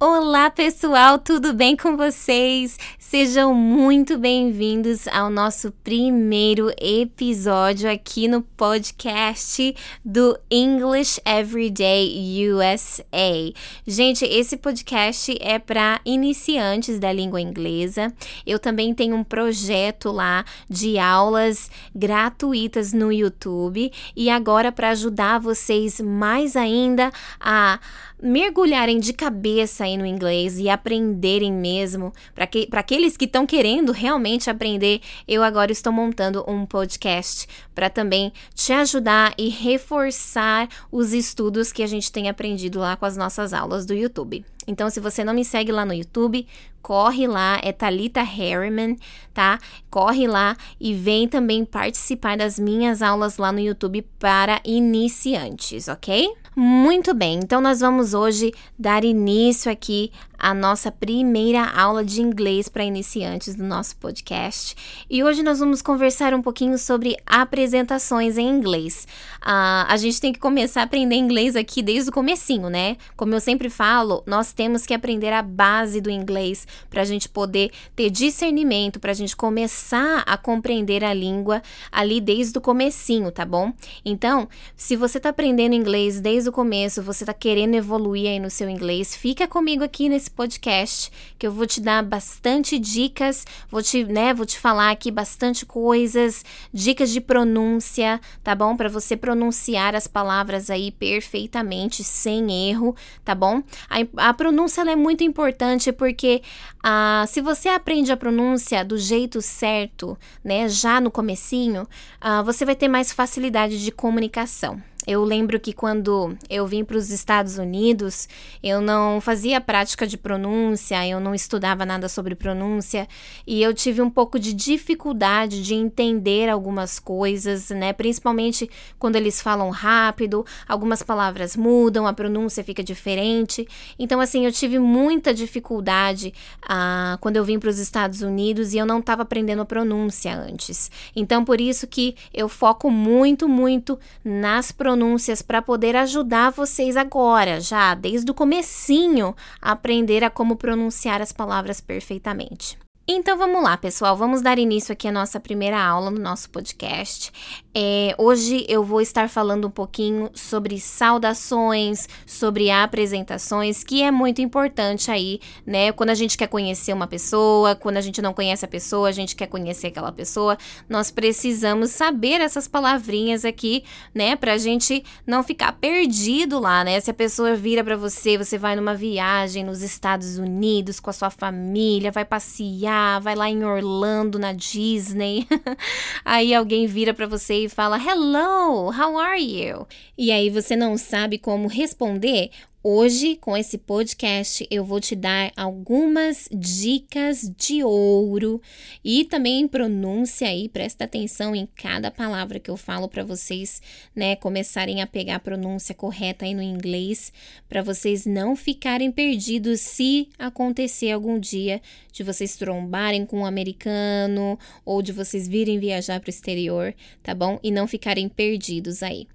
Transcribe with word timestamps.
Olá, 0.00 0.48
pessoal, 0.48 1.18
tudo 1.18 1.52
bem 1.52 1.76
com 1.76 1.96
vocês? 1.96 2.78
Sejam 3.00 3.52
muito 3.52 4.16
bem-vindos 4.16 5.08
ao 5.08 5.28
nosso 5.28 5.72
primeiro 5.82 6.70
episódio 6.80 7.90
aqui 7.90 8.28
no 8.28 8.42
podcast 8.42 9.74
do 10.04 10.38
English 10.48 11.20
Everyday 11.24 12.48
USA. 12.48 13.52
Gente, 13.84 14.24
esse 14.24 14.56
podcast 14.56 15.36
é 15.40 15.58
para 15.58 16.00
iniciantes 16.04 17.00
da 17.00 17.12
língua 17.12 17.40
inglesa. 17.40 18.14
Eu 18.46 18.60
também 18.60 18.94
tenho 18.94 19.16
um 19.16 19.24
projeto 19.24 20.12
lá 20.12 20.44
de 20.70 20.96
aulas 20.96 21.72
gratuitas 21.92 22.92
no 22.92 23.12
YouTube 23.12 23.90
e 24.14 24.30
agora 24.30 24.70
para 24.70 24.90
ajudar 24.90 25.40
vocês 25.40 26.00
mais 26.00 26.54
ainda 26.54 27.10
a 27.40 27.80
mergulharem 28.22 28.98
de 28.98 29.12
cabeça 29.12 29.84
aí 29.84 29.96
no 29.96 30.06
inglês 30.06 30.58
e 30.58 30.68
aprenderem 30.68 31.52
mesmo, 31.52 32.12
para 32.34 32.46
que, 32.46 32.68
aqueles 32.72 33.16
que 33.16 33.24
estão 33.24 33.46
querendo 33.46 33.92
realmente 33.92 34.50
aprender, 34.50 35.00
eu 35.26 35.42
agora 35.42 35.72
estou 35.72 35.92
montando 35.92 36.44
um 36.48 36.66
podcast 36.66 37.46
para 37.74 37.88
também 37.88 38.32
te 38.54 38.72
ajudar 38.72 39.34
e 39.38 39.48
reforçar 39.48 40.68
os 40.90 41.12
estudos 41.12 41.72
que 41.72 41.82
a 41.82 41.86
gente 41.86 42.10
tem 42.10 42.28
aprendido 42.28 42.78
lá 42.78 42.96
com 42.96 43.06
as 43.06 43.16
nossas 43.16 43.52
aulas 43.52 43.86
do 43.86 43.94
YouTube. 43.94 44.44
Então, 44.68 44.90
se 44.90 45.00
você 45.00 45.24
não 45.24 45.32
me 45.32 45.44
segue 45.44 45.72
lá 45.72 45.84
no 45.84 45.94
YouTube, 45.94 46.46
corre 46.82 47.26
lá, 47.26 47.58
é 47.62 47.72
Talita 47.72 48.22
Harriman, 48.22 48.96
tá? 49.34 49.58
Corre 49.90 50.26
lá 50.26 50.56
e 50.80 50.94
vem 50.94 51.26
também 51.26 51.64
participar 51.64 52.36
das 52.36 52.58
minhas 52.58 53.02
aulas 53.02 53.36
lá 53.38 53.50
no 53.50 53.60
YouTube 53.60 54.02
para 54.18 54.60
iniciantes, 54.64 55.88
ok? 55.88 56.28
Muito 56.54 57.14
bem, 57.14 57.38
então 57.38 57.60
nós 57.60 57.80
vamos 57.80 58.14
hoje 58.14 58.52
dar 58.76 59.04
início 59.04 59.70
aqui 59.70 60.10
à 60.36 60.52
nossa 60.52 60.90
primeira 60.90 61.64
aula 61.64 62.04
de 62.04 62.20
inglês 62.20 62.68
para 62.68 62.84
iniciantes 62.84 63.54
do 63.54 63.62
nosso 63.62 63.96
podcast. 63.96 64.74
E 65.08 65.22
hoje 65.22 65.42
nós 65.42 65.60
vamos 65.60 65.82
conversar 65.82 66.34
um 66.34 66.42
pouquinho 66.42 66.76
sobre 66.76 67.16
apresentações 67.24 68.38
em 68.38 68.48
inglês. 68.48 69.06
Uh, 69.40 69.86
a 69.86 69.96
gente 69.96 70.20
tem 70.20 70.32
que 70.32 70.40
começar 70.40 70.80
a 70.80 70.84
aprender 70.84 71.14
inglês 71.14 71.54
aqui 71.54 71.80
desde 71.80 72.10
o 72.10 72.12
comecinho, 72.12 72.68
né? 72.68 72.96
Como 73.16 73.34
eu 73.34 73.40
sempre 73.40 73.70
falo, 73.70 74.24
nós 74.26 74.52
temos 74.58 74.84
que 74.84 74.92
aprender 74.92 75.32
a 75.32 75.40
base 75.40 76.00
do 76.00 76.10
inglês 76.10 76.66
para 76.90 77.02
a 77.02 77.04
gente 77.04 77.28
poder 77.28 77.70
ter 77.94 78.10
discernimento, 78.10 78.98
para 78.98 79.12
a 79.12 79.14
gente 79.14 79.36
começar 79.36 80.24
a 80.26 80.36
compreender 80.36 81.04
a 81.04 81.14
língua 81.14 81.62
ali 81.92 82.20
desde 82.20 82.58
o 82.58 82.60
comecinho, 82.60 83.30
tá 83.30 83.44
bom? 83.44 83.72
Então, 84.04 84.48
se 84.74 84.96
você 84.96 85.18
está 85.18 85.28
aprendendo 85.28 85.76
inglês 85.76 86.20
desde 86.20 86.50
o 86.50 86.52
começo, 86.52 87.00
você 87.04 87.22
está 87.22 87.32
querendo 87.32 87.76
evoluir 87.76 88.28
aí 88.28 88.40
no 88.40 88.50
seu 88.50 88.68
inglês, 88.68 89.14
fica 89.14 89.46
comigo 89.46 89.84
aqui 89.84 90.08
nesse 90.08 90.28
podcast 90.28 91.12
que 91.38 91.46
eu 91.46 91.52
vou 91.52 91.64
te 91.64 91.80
dar 91.80 92.02
bastante 92.02 92.80
dicas, 92.80 93.46
vou 93.70 93.80
te, 93.80 94.02
né, 94.02 94.34
vou 94.34 94.44
te 94.44 94.58
falar 94.58 94.90
aqui 94.90 95.12
bastante 95.12 95.64
coisas, 95.64 96.44
dicas 96.74 97.10
de 97.10 97.20
pronúncia, 97.20 98.20
tá 98.42 98.56
bom? 98.56 98.76
Para 98.76 98.88
você 98.88 99.16
pronunciar 99.16 99.94
as 99.94 100.08
palavras 100.08 100.68
aí 100.68 100.90
perfeitamente, 100.90 102.02
sem 102.02 102.68
erro, 102.68 102.96
tá 103.24 103.36
bom? 103.36 103.62
A, 103.88 104.30
a 104.30 104.34
pronúncia 104.48 104.80
é 104.80 104.96
muito 104.96 105.22
importante 105.22 105.92
porque 105.92 106.42
ah, 106.82 107.26
se 107.28 107.42
você 107.42 107.68
aprende 107.68 108.10
a 108.10 108.16
pronúncia 108.16 108.82
do 108.82 108.96
jeito 108.96 109.42
certo, 109.42 110.16
né, 110.42 110.66
já 110.70 111.02
no 111.02 111.10
comecinho, 111.10 111.86
ah, 112.18 112.42
você 112.42 112.64
vai 112.64 112.74
ter 112.74 112.88
mais 112.88 113.12
facilidade 113.12 113.84
de 113.84 113.92
comunicação. 113.92 114.82
Eu 115.08 115.24
lembro 115.24 115.58
que 115.58 115.72
quando 115.72 116.36
eu 116.50 116.66
vim 116.66 116.84
para 116.84 116.98
os 116.98 117.08
Estados 117.08 117.56
Unidos, 117.56 118.28
eu 118.62 118.78
não 118.82 119.22
fazia 119.22 119.58
prática 119.58 120.06
de 120.06 120.18
pronúncia, 120.18 121.08
eu 121.08 121.18
não 121.18 121.34
estudava 121.34 121.86
nada 121.86 122.10
sobre 122.10 122.34
pronúncia 122.34 123.08
e 123.46 123.62
eu 123.62 123.72
tive 123.72 124.02
um 124.02 124.10
pouco 124.10 124.38
de 124.38 124.52
dificuldade 124.52 125.62
de 125.62 125.74
entender 125.74 126.50
algumas 126.50 126.98
coisas, 126.98 127.70
né? 127.70 127.94
Principalmente 127.94 128.68
quando 128.98 129.16
eles 129.16 129.40
falam 129.40 129.70
rápido, 129.70 130.44
algumas 130.68 131.02
palavras 131.02 131.56
mudam, 131.56 132.06
a 132.06 132.12
pronúncia 132.12 132.62
fica 132.62 132.84
diferente. 132.84 133.66
Então, 133.98 134.20
assim, 134.20 134.44
eu 134.44 134.52
tive 134.52 134.78
muita 134.78 135.32
dificuldade 135.32 136.34
ah, 136.68 137.16
quando 137.22 137.36
eu 137.36 137.44
vim 137.44 137.58
para 137.58 137.70
os 137.70 137.78
Estados 137.78 138.20
Unidos 138.20 138.74
e 138.74 138.76
eu 138.76 138.84
não 138.84 138.98
estava 138.98 139.22
aprendendo 139.22 139.64
pronúncia 139.64 140.36
antes. 140.36 140.90
Então, 141.16 141.46
por 141.46 141.62
isso 141.62 141.86
que 141.86 142.14
eu 142.34 142.46
foco 142.46 142.90
muito, 142.90 143.48
muito 143.48 143.98
nas 144.22 144.70
pronúncias 144.70 144.97
pronúncias 144.98 145.40
para 145.40 145.62
poder 145.62 145.94
ajudar 145.94 146.50
vocês 146.50 146.96
agora, 146.96 147.60
já 147.60 147.94
desde 147.94 148.28
o 148.32 148.34
comecinho, 148.34 149.34
a 149.62 149.70
aprender 149.70 150.24
a 150.24 150.30
como 150.30 150.56
pronunciar 150.56 151.22
as 151.22 151.32
palavras 151.32 151.80
perfeitamente. 151.80 152.76
Então 153.10 153.38
vamos 153.38 153.62
lá, 153.62 153.74
pessoal. 153.74 154.14
Vamos 154.14 154.42
dar 154.42 154.58
início 154.58 154.92
aqui 154.92 155.08
à 155.08 155.12
nossa 155.12 155.40
primeira 155.40 155.82
aula 155.82 156.10
no 156.10 156.20
nosso 156.20 156.50
podcast. 156.50 157.32
É, 157.74 158.14
hoje 158.18 158.66
eu 158.68 158.84
vou 158.84 159.00
estar 159.00 159.30
falando 159.30 159.66
um 159.66 159.70
pouquinho 159.70 160.30
sobre 160.34 160.78
saudações, 160.78 162.06
sobre 162.26 162.70
apresentações, 162.70 163.82
que 163.82 164.02
é 164.02 164.10
muito 164.10 164.42
importante 164.42 165.10
aí, 165.10 165.40
né? 165.64 165.90
Quando 165.90 166.10
a 166.10 166.14
gente 166.14 166.36
quer 166.36 166.48
conhecer 166.48 166.92
uma 166.92 167.06
pessoa, 167.06 167.74
quando 167.74 167.96
a 167.96 168.02
gente 168.02 168.20
não 168.20 168.34
conhece 168.34 168.66
a 168.66 168.68
pessoa, 168.68 169.08
a 169.08 169.12
gente 169.12 169.34
quer 169.34 169.46
conhecer 169.46 169.86
aquela 169.86 170.12
pessoa, 170.12 170.58
nós 170.86 171.10
precisamos 171.10 171.92
saber 171.92 172.42
essas 172.42 172.68
palavrinhas 172.68 173.42
aqui, 173.42 173.84
né? 174.14 174.36
Pra 174.36 174.58
gente 174.58 175.02
não 175.26 175.42
ficar 175.42 175.72
perdido 175.72 176.58
lá, 176.58 176.84
né? 176.84 177.00
Se 177.00 177.10
a 177.10 177.14
pessoa 177.14 177.54
vira 177.54 177.82
para 177.82 177.96
você, 177.96 178.36
você 178.36 178.58
vai 178.58 178.76
numa 178.76 178.94
viagem 178.94 179.64
nos 179.64 179.80
Estados 179.80 180.36
Unidos 180.36 181.00
com 181.00 181.08
a 181.08 181.14
sua 181.14 181.30
família, 181.30 182.12
vai 182.12 182.26
passear 182.26 182.97
vai 183.20 183.34
lá 183.34 183.48
em 183.48 183.64
Orlando, 183.64 184.38
na 184.38 184.52
Disney. 184.52 185.46
aí 186.24 186.54
alguém 186.54 186.86
vira 186.86 187.14
para 187.14 187.26
você 187.26 187.64
e 187.64 187.68
fala: 187.68 187.98
Hello, 187.98 188.90
how 188.90 189.18
are 189.18 189.40
you? 189.40 189.86
E 190.16 190.30
aí 190.30 190.50
você 190.50 190.76
não 190.76 190.96
sabe 190.96 191.38
como 191.38 191.68
responder. 191.68 192.50
Hoje, 192.80 193.34
com 193.34 193.56
esse 193.56 193.76
podcast, 193.76 194.64
eu 194.70 194.84
vou 194.84 195.00
te 195.00 195.16
dar 195.16 195.52
algumas 195.56 196.48
dicas 196.52 197.52
de 197.58 197.82
ouro 197.82 198.62
e 199.04 199.24
também 199.24 199.66
pronúncia 199.66 200.46
aí, 200.46 200.68
presta 200.68 201.02
atenção 201.02 201.56
em 201.56 201.66
cada 201.66 202.08
palavra 202.08 202.60
que 202.60 202.70
eu 202.70 202.76
falo 202.76 203.08
para 203.08 203.24
vocês, 203.24 203.82
né, 204.14 204.36
começarem 204.36 205.02
a 205.02 205.08
pegar 205.08 205.34
a 205.34 205.40
pronúncia 205.40 205.92
correta 205.92 206.44
aí 206.44 206.54
no 206.54 206.62
inglês, 206.62 207.32
para 207.68 207.82
vocês 207.82 208.24
não 208.24 208.54
ficarem 208.54 209.10
perdidos 209.10 209.80
se 209.80 210.28
acontecer 210.38 211.10
algum 211.10 211.36
dia 211.36 211.82
de 212.12 212.22
vocês 212.22 212.56
trombarem 212.56 213.26
com 213.26 213.40
um 213.40 213.46
americano 213.46 214.56
ou 214.84 215.02
de 215.02 215.10
vocês 215.10 215.48
virem 215.48 215.80
viajar 215.80 216.20
para 216.20 216.28
o 216.28 216.30
exterior, 216.30 216.94
tá 217.24 217.34
bom? 217.34 217.58
E 217.60 217.72
não 217.72 217.88
ficarem 217.88 218.28
perdidos 218.28 219.02
aí. 219.02 219.26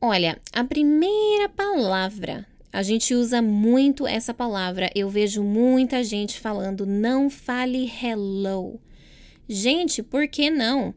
Olha, 0.00 0.40
a 0.50 0.64
primeira 0.64 1.46
palavra 1.50 2.46
a 2.76 2.82
gente 2.82 3.14
usa 3.14 3.40
muito 3.40 4.06
essa 4.06 4.34
palavra. 4.34 4.90
Eu 4.94 5.08
vejo 5.08 5.42
muita 5.42 6.04
gente 6.04 6.38
falando 6.38 6.84
não 6.84 7.30
fale 7.30 7.90
hello. 8.02 8.78
Gente, 9.48 10.02
por 10.02 10.28
que 10.28 10.50
não? 10.50 10.94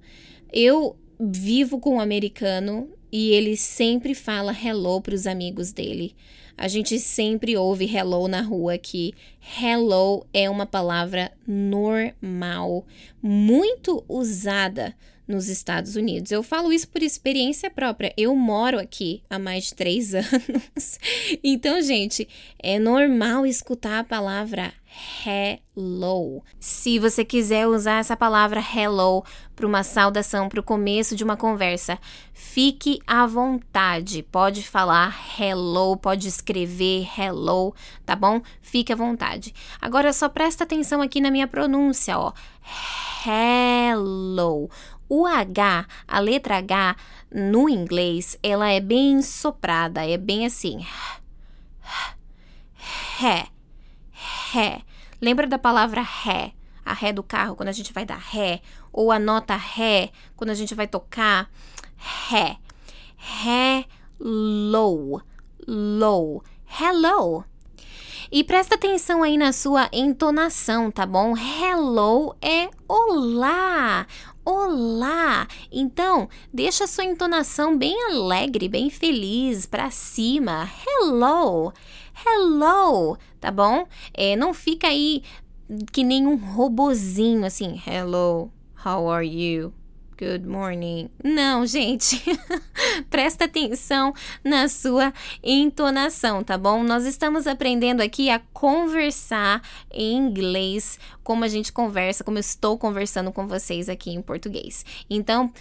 Eu 0.51 0.97
vivo 1.17 1.79
com 1.79 1.95
um 1.95 1.99
americano 2.01 2.89
e 3.09 3.29
ele 3.29 3.55
sempre 3.55 4.13
fala 4.13 4.51
hello 4.51 4.99
para 4.99 5.15
os 5.15 5.25
amigos 5.25 5.71
dele. 5.71 6.17
A 6.57 6.67
gente 6.67 6.99
sempre 6.99 7.55
ouve 7.55 7.85
hello 7.85 8.27
na 8.27 8.41
rua 8.41 8.73
aqui. 8.73 9.13
Hello 9.39 10.27
é 10.33 10.49
uma 10.49 10.65
palavra 10.65 11.31
normal, 11.47 12.85
muito 13.21 14.03
usada 14.09 14.93
nos 15.29 15.47
Estados 15.47 15.95
Unidos. 15.95 16.31
Eu 16.31 16.41
falo 16.41 16.73
isso 16.73 16.89
por 16.89 17.03
experiência 17.03 17.69
própria. 17.69 18.11
Eu 18.17 18.35
moro 18.35 18.79
aqui 18.79 19.21
há 19.29 19.37
mais 19.37 19.65
de 19.65 19.75
três 19.75 20.15
anos. 20.17 20.99
Então, 21.43 21.79
gente, 21.83 22.27
é 22.57 22.79
normal 22.79 23.45
escutar 23.45 23.99
a 23.99 24.03
palavra 24.03 24.73
hello. 25.23 26.43
Se 26.59 26.97
você 26.97 27.23
quiser 27.23 27.67
usar 27.67 27.99
essa 27.99 28.17
palavra 28.17 28.59
hello 28.59 29.23
para 29.55 29.67
uma 29.67 29.83
saudação, 29.83 30.49
para 30.49 30.59
o 30.59 30.63
começo 30.63 31.15
de 31.15 31.23
uma 31.23 31.37
conversa, 31.37 31.99
fique 32.33 32.99
à 33.05 33.27
vontade. 33.27 34.23
Pode 34.23 34.63
falar 34.63 35.15
hello, 35.39 35.95
pode 35.95 36.27
escrever 36.27 37.07
hello, 37.19 37.75
tá 38.03 38.15
bom? 38.15 38.41
Fique 38.61 38.91
à 38.91 38.95
vontade. 38.95 39.53
Agora 39.79 40.11
só 40.11 40.27
presta 40.27 40.63
atenção 40.63 41.01
aqui 41.01 41.21
na 41.21 41.29
minha 41.29 41.47
pronúncia, 41.47 42.17
ó. 42.17 42.33
Hello. 43.25 44.69
O 45.09 45.25
H, 45.25 45.87
a 46.07 46.19
letra 46.19 46.57
H 46.57 46.95
no 47.33 47.67
inglês, 47.67 48.37
ela 48.43 48.69
é 48.69 48.79
bem 48.79 49.21
soprada, 49.23 50.07
é 50.07 50.17
bem 50.17 50.45
assim. 50.45 50.85
Ré. 53.17 53.47
Ré. 54.51 54.83
Lembra 55.19 55.47
da 55.47 55.57
palavra 55.57 56.01
ré? 56.01 56.53
A 56.85 56.93
ré 56.93 57.11
do 57.11 57.21
carro, 57.21 57.55
quando 57.55 57.69
a 57.69 57.73
gente 57.73 57.91
vai 57.91 58.05
dar 58.05 58.19
ré. 58.19 58.61
Ou 58.93 59.11
a 59.11 59.19
nota 59.19 59.55
ré, 59.55 60.11
quando 60.35 60.51
a 60.51 60.55
gente 60.55 60.73
vai 60.75 60.87
tocar. 60.87 61.49
Ré. 61.97 62.57
Low. 64.19 65.21
Low. 65.67 66.43
Hello. 66.79 67.43
E 68.31 68.43
presta 68.43 68.75
atenção 68.75 69.23
aí 69.23 69.37
na 69.37 69.51
sua 69.51 69.89
entonação, 69.91 70.91
tá 70.91 71.03
bom? 71.03 71.33
Hello 71.35 72.35
é 72.39 72.69
olá. 72.87 74.05
Olá! 74.45 75.47
Então, 75.71 76.29
deixa 76.51 76.87
sua 76.87 77.03
entonação 77.03 77.77
bem 77.77 77.95
alegre, 78.05 78.69
bem 78.69 78.89
feliz, 78.89 79.65
para 79.65 79.91
cima. 79.91 80.69
Hello! 80.87 81.73
Hello! 82.25 83.17
Tá 83.39 83.51
bom? 83.51 83.85
É, 84.13 84.35
não 84.35 84.53
fica 84.53 84.87
aí 84.87 85.23
que 85.91 86.03
nem 86.03 86.25
um 86.25 86.35
robozinho 86.35 87.45
assim. 87.45 87.79
Hello, 87.85 88.51
how 88.83 89.09
are 89.09 89.27
you? 89.27 89.73
Good 90.19 90.45
morning. 90.45 91.09
Não, 91.23 91.65
gente. 91.65 92.21
Presta 93.09 93.45
atenção 93.45 94.13
na 94.43 94.67
sua 94.67 95.13
entonação, 95.41 96.43
tá 96.43 96.57
bom? 96.57 96.83
Nós 96.83 97.05
estamos 97.05 97.47
aprendendo 97.47 98.01
aqui 98.01 98.29
a 98.29 98.41
conversar 98.51 99.61
em 99.89 100.17
inglês, 100.17 100.99
como 101.23 101.45
a 101.45 101.47
gente 101.47 101.71
conversa, 101.71 102.21
como 102.21 102.37
eu 102.37 102.41
estou 102.41 102.77
conversando 102.77 103.31
com 103.31 103.47
vocês 103.47 103.87
aqui 103.87 104.11
em 104.11 104.21
português. 104.21 104.85
Então, 105.09 105.53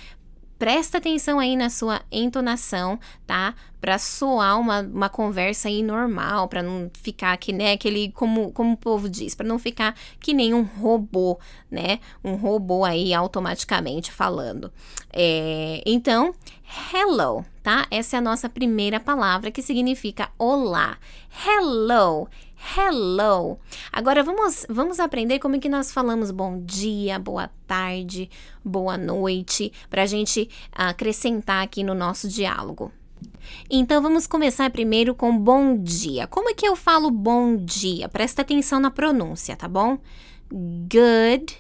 presta 0.59 0.99
atenção 0.99 1.39
aí 1.39 1.57
na 1.57 1.71
sua 1.71 2.03
entonação, 2.11 2.99
tá? 3.27 3.55
Para 3.81 3.97
soar 3.97 4.59
uma, 4.59 4.81
uma 4.81 5.09
conversa 5.09 5.69
aí 5.69 5.83
normal, 5.83 6.49
para 6.49 6.63
não 6.63 6.91
ficar 7.01 7.37
que, 7.37 7.53
né, 7.53 7.73
aquele, 7.73 8.11
como, 8.11 8.51
como 8.51 8.73
o 8.73 8.77
povo 8.77 9.09
diz, 9.09 9.35
para 9.35 9.47
não 9.47 9.59
ficar 9.59 9.95
que 10.19 10.35
nem 10.35 10.53
um 10.53 10.63
robô, 10.63 11.39
né? 11.71 12.01
Um 12.25 12.35
robô 12.35 12.85
aí 12.85 13.15
automaticamente 13.15 14.11
falando. 14.11 14.73
É, 15.13 15.81
então, 15.87 16.35
hello, 16.93 17.45
tá? 17.63 17.87
Essa 17.91 18.17
é 18.17 18.19
a 18.19 18.23
nossa 18.23 18.49
primeira 18.49 18.99
palavra 18.99 19.53
que 19.53 19.63
significa 19.63 20.29
olá. 20.37 20.99
Hello 21.47 22.29
hello. 22.77 23.59
Agora 23.93 24.23
vamos, 24.23 24.67
vamos 24.69 25.01
aprender 25.01 25.39
como 25.39 25.57
é 25.57 25.59
que 25.59 25.69
nós 25.69 25.93
falamos 25.93 26.31
bom 26.31 26.61
dia, 26.61 27.19
boa 27.19 27.51
tarde, 27.67 28.31
boa 28.65 28.97
noite, 28.97 29.73
para 29.89 30.03
a 30.03 30.07
gente 30.07 30.49
acrescentar 30.73 31.63
aqui 31.63 31.83
no 31.83 31.95
nosso 31.95 32.29
diálogo. 32.29 32.93
Então 33.71 34.03
vamos 34.03 34.27
começar 34.27 34.71
primeiro 34.71 35.15
com 35.15 35.37
bom 35.37 35.77
dia. 35.77 36.27
Como 36.27 36.51
é 36.51 36.55
que 36.55 36.67
eu 36.67 36.77
falo 36.77 37.11
bom 37.11 37.57
dia? 37.57 38.09
Presta 38.09 38.43
atenção 38.43 38.81
na 38.81 38.91
pronúncia, 38.91 39.57
tá 39.57 39.69
bom? 39.69 39.99
Good, 40.51 41.59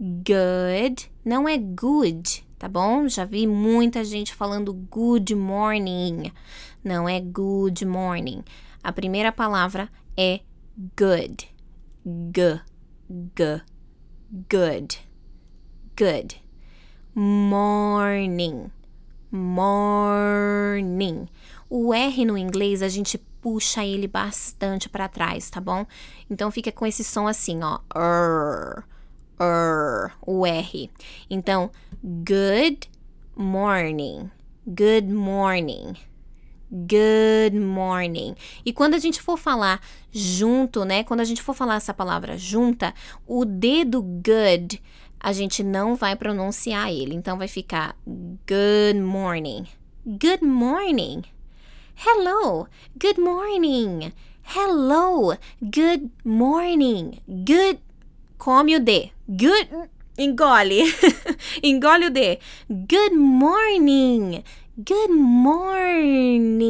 good, 0.00 1.10
não 1.24 1.48
é 1.48 1.58
good, 1.58 2.44
tá 2.58 2.68
bom? 2.68 3.08
Já 3.08 3.24
vi 3.24 3.46
muita 3.46 4.04
gente 4.04 4.34
falando 4.34 4.72
good 4.72 5.34
morning. 5.34 6.32
Não 6.82 7.08
é 7.08 7.20
good 7.20 7.84
morning. 7.84 8.42
A 8.82 8.92
primeira 8.92 9.32
palavra 9.32 9.90
é 10.18 10.40
good. 10.96 11.46
G, 12.34 12.60
g, 13.36 13.62
good, 14.50 14.98
good. 15.96 16.34
Morning, 17.14 18.72
morning. 19.30 21.28
O 21.70 21.94
R 21.94 22.24
no 22.24 22.36
inglês 22.36 22.82
a 22.82 22.88
gente 22.88 23.16
puxa 23.40 23.84
ele 23.84 24.08
bastante 24.08 24.88
para 24.88 25.08
trás, 25.08 25.48
tá 25.50 25.60
bom? 25.60 25.86
Então 26.28 26.50
fica 26.50 26.72
com 26.72 26.84
esse 26.84 27.04
som 27.04 27.28
assim, 27.28 27.60
ó. 27.62 27.78
R, 27.94 28.82
R, 29.38 30.12
o 30.26 30.44
R. 30.44 30.90
Então, 31.30 31.70
good 32.02 32.90
morning. 33.36 34.32
Good 34.66 35.12
morning. 35.12 35.94
Good 36.70 37.58
morning. 37.58 38.34
E 38.64 38.72
quando 38.72 38.94
a 38.94 38.98
gente 38.98 39.22
for 39.22 39.38
falar 39.38 39.80
junto, 40.12 40.84
né? 40.84 41.02
Quando 41.02 41.20
a 41.20 41.24
gente 41.24 41.42
for 41.42 41.54
falar 41.54 41.76
essa 41.76 41.94
palavra 41.94 42.36
junta, 42.36 42.94
o 43.26 43.44
D 43.44 43.84
do 43.84 44.02
good, 44.02 44.82
a 45.18 45.32
gente 45.32 45.62
não 45.62 45.96
vai 45.96 46.14
pronunciar 46.14 46.92
ele. 46.92 47.14
Então 47.14 47.38
vai 47.38 47.48
ficar 47.48 47.96
good 48.06 49.00
morning. 49.00 49.66
Good 50.06 50.44
morning. 50.44 51.24
Hello. 51.96 52.68
Good 52.98 53.20
morning. 53.20 54.12
Hello. 54.42 55.36
Good 55.60 56.10
morning. 56.24 57.20
Good. 57.26 57.80
Come 58.38 58.76
o 58.76 58.80
D. 58.80 59.12
Good. 59.28 59.90
Engole. 60.16 60.84
Engole 61.62 62.06
o 62.06 62.10
D. 62.10 62.38
Good 62.68 63.14
morning. 63.14 64.44
Good 64.78 65.10
morning. 65.10 66.60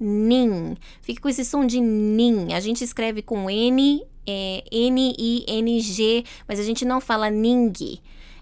Nin. 0.00 0.76
Fica 1.02 1.20
com 1.20 1.28
esse 1.28 1.44
som 1.44 1.66
de 1.66 1.82
nin. 1.82 2.54
A 2.54 2.60
gente 2.60 2.82
escreve 2.82 3.20
com 3.20 3.50
N, 3.50 4.02
é, 4.26 4.64
N-I-N-G, 4.72 6.24
mas 6.48 6.58
a 6.58 6.62
gente 6.62 6.86
não 6.86 6.98
fala 6.98 7.28
ning. 7.28 8.00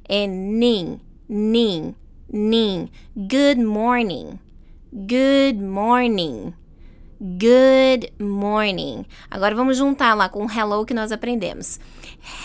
É 0.09 0.29
nin, 0.29 1.01
nin, 1.29 1.93
nin. 2.33 2.89
Good 3.17 3.61
morning. 3.65 4.39
Good 4.93 5.61
morning. 5.61 6.55
Good 7.21 8.13
morning. 8.21 9.07
Agora 9.29 9.57
vamos 9.57 9.77
juntar 9.77 10.15
lá 10.15 10.29
com 10.29 10.47
o 10.47 10.51
hello 10.51 10.85
que 10.85 10.95
nós 10.95 11.11
aprendemos. 11.11 11.81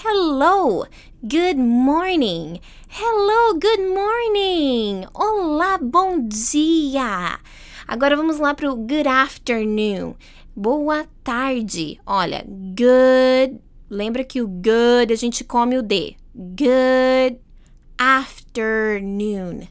Hello, 0.04 0.88
good 1.22 1.60
morning. 1.60 2.60
Hello, 3.02 3.54
good 3.54 3.80
morning. 3.80 5.06
Olá, 5.14 5.78
bom 5.78 6.20
dia. 6.28 7.40
Agora 7.88 8.18
vamos 8.18 8.40
lá 8.40 8.54
para 8.54 8.70
o 8.70 8.76
good 8.76 9.08
afternoon. 9.08 10.16
Boa 10.54 11.08
tarde. 11.24 11.98
Olha, 12.06 12.44
good. 12.46 13.62
Lembra 13.90 14.26
que 14.26 14.42
o 14.42 14.48
good 14.50 15.14
a 15.14 15.16
gente 15.16 15.46
come 15.46 15.78
o 15.78 15.82
D. 15.82 16.18
Good 16.36 17.40
afternoon. 17.98 19.70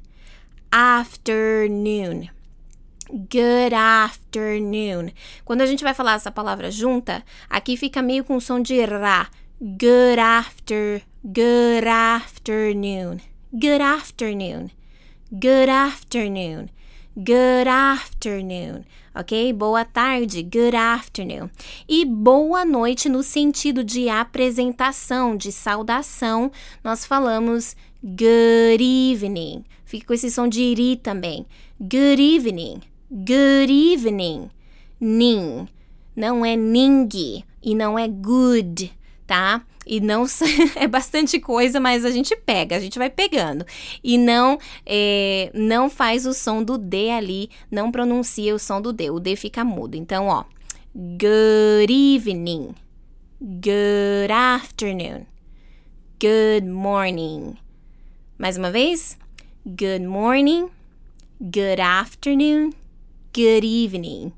Afternoon. 0.73 2.31
Good 3.11 3.75
afternoon. 3.75 5.13
Quando 5.45 5.61
a 5.61 5.67
gente 5.67 5.85
vai 5.85 5.93
falar 5.93 6.15
essa 6.15 6.31
palavra 6.31 6.71
junta, 6.71 7.23
aqui 7.51 7.77
fica 7.77 8.01
meio 8.01 8.25
com 8.25 8.41
som 8.41 8.59
de 8.59 8.83
ra. 8.87 9.29
Good 9.61 10.19
after, 10.19 11.03
good 11.33 11.87
afternoon. 11.87 13.21
Good 13.53 13.83
afternoon. 13.83 14.71
Good 15.31 15.69
afternoon. 15.69 16.71
Good 17.15 17.67
afternoon. 17.69 18.87
Ok? 19.15 19.53
Boa 19.53 19.85
tarde. 19.85 20.43
Good 20.43 20.75
afternoon. 20.75 21.51
E 21.87 22.07
boa 22.07 22.65
noite 22.65 23.11
no 23.11 23.23
sentido 23.23 23.85
de 23.85 24.09
apresentação, 24.09 25.37
de 25.37 25.53
saudação. 25.53 26.51
Nós 26.83 27.05
falamos 27.05 27.77
good 28.03 28.83
evening. 28.83 29.65
Fica 29.85 30.07
com 30.07 30.15
esse 30.15 30.31
som 30.31 30.49
de 30.49 30.63
iri 30.63 30.97
também. 30.97 31.45
Good 31.79 32.21
evening. 32.21 32.81
Good 33.11 33.71
evening. 33.71 34.51
Ning. 34.99 35.69
Não 36.17 36.45
é 36.45 36.57
ning 36.57 37.45
e 37.63 37.75
não 37.75 37.99
é 37.99 38.09
good 38.09 38.98
tá? 39.29 39.63
E 39.87 40.01
não 40.01 40.25
é 40.75 40.89
bastante 40.89 41.39
coisa, 41.39 41.79
mas 41.79 42.05
a 42.05 42.11
gente 42.11 42.35
pega, 42.35 42.75
a 42.75 42.81
gente 42.81 42.99
vai 42.99 43.09
pegando. 43.09 43.65
E 44.03 44.19
não 44.19 44.59
é, 44.85 45.51
não 45.55 45.89
faz 45.89 46.27
o 46.27 46.35
som 46.35 46.65
do 46.65 46.77
D 46.77 47.11
ali, 47.11 47.51
não 47.71 47.93
pronuncia 47.93 48.55
o 48.55 48.59
som 48.59 48.81
do 48.81 48.93
D, 48.93 49.11
o 49.11 49.21
D 49.21 49.37
fica 49.37 49.63
mudo. 49.63 49.95
Então, 49.95 50.27
ó, 50.27 50.45
good 50.95 51.93
evening, 51.93 52.75
good 53.41 54.33
afternoon, 54.33 55.27
good 56.21 56.67
morning. 56.67 57.57
Mais 58.39 58.57
uma 58.57 58.71
vez, 58.71 59.19
good 59.65 60.07
morning, 60.07 60.69
good 61.41 61.81
afternoon, 61.81 62.73
good 63.35 63.65
evening. 63.65 64.33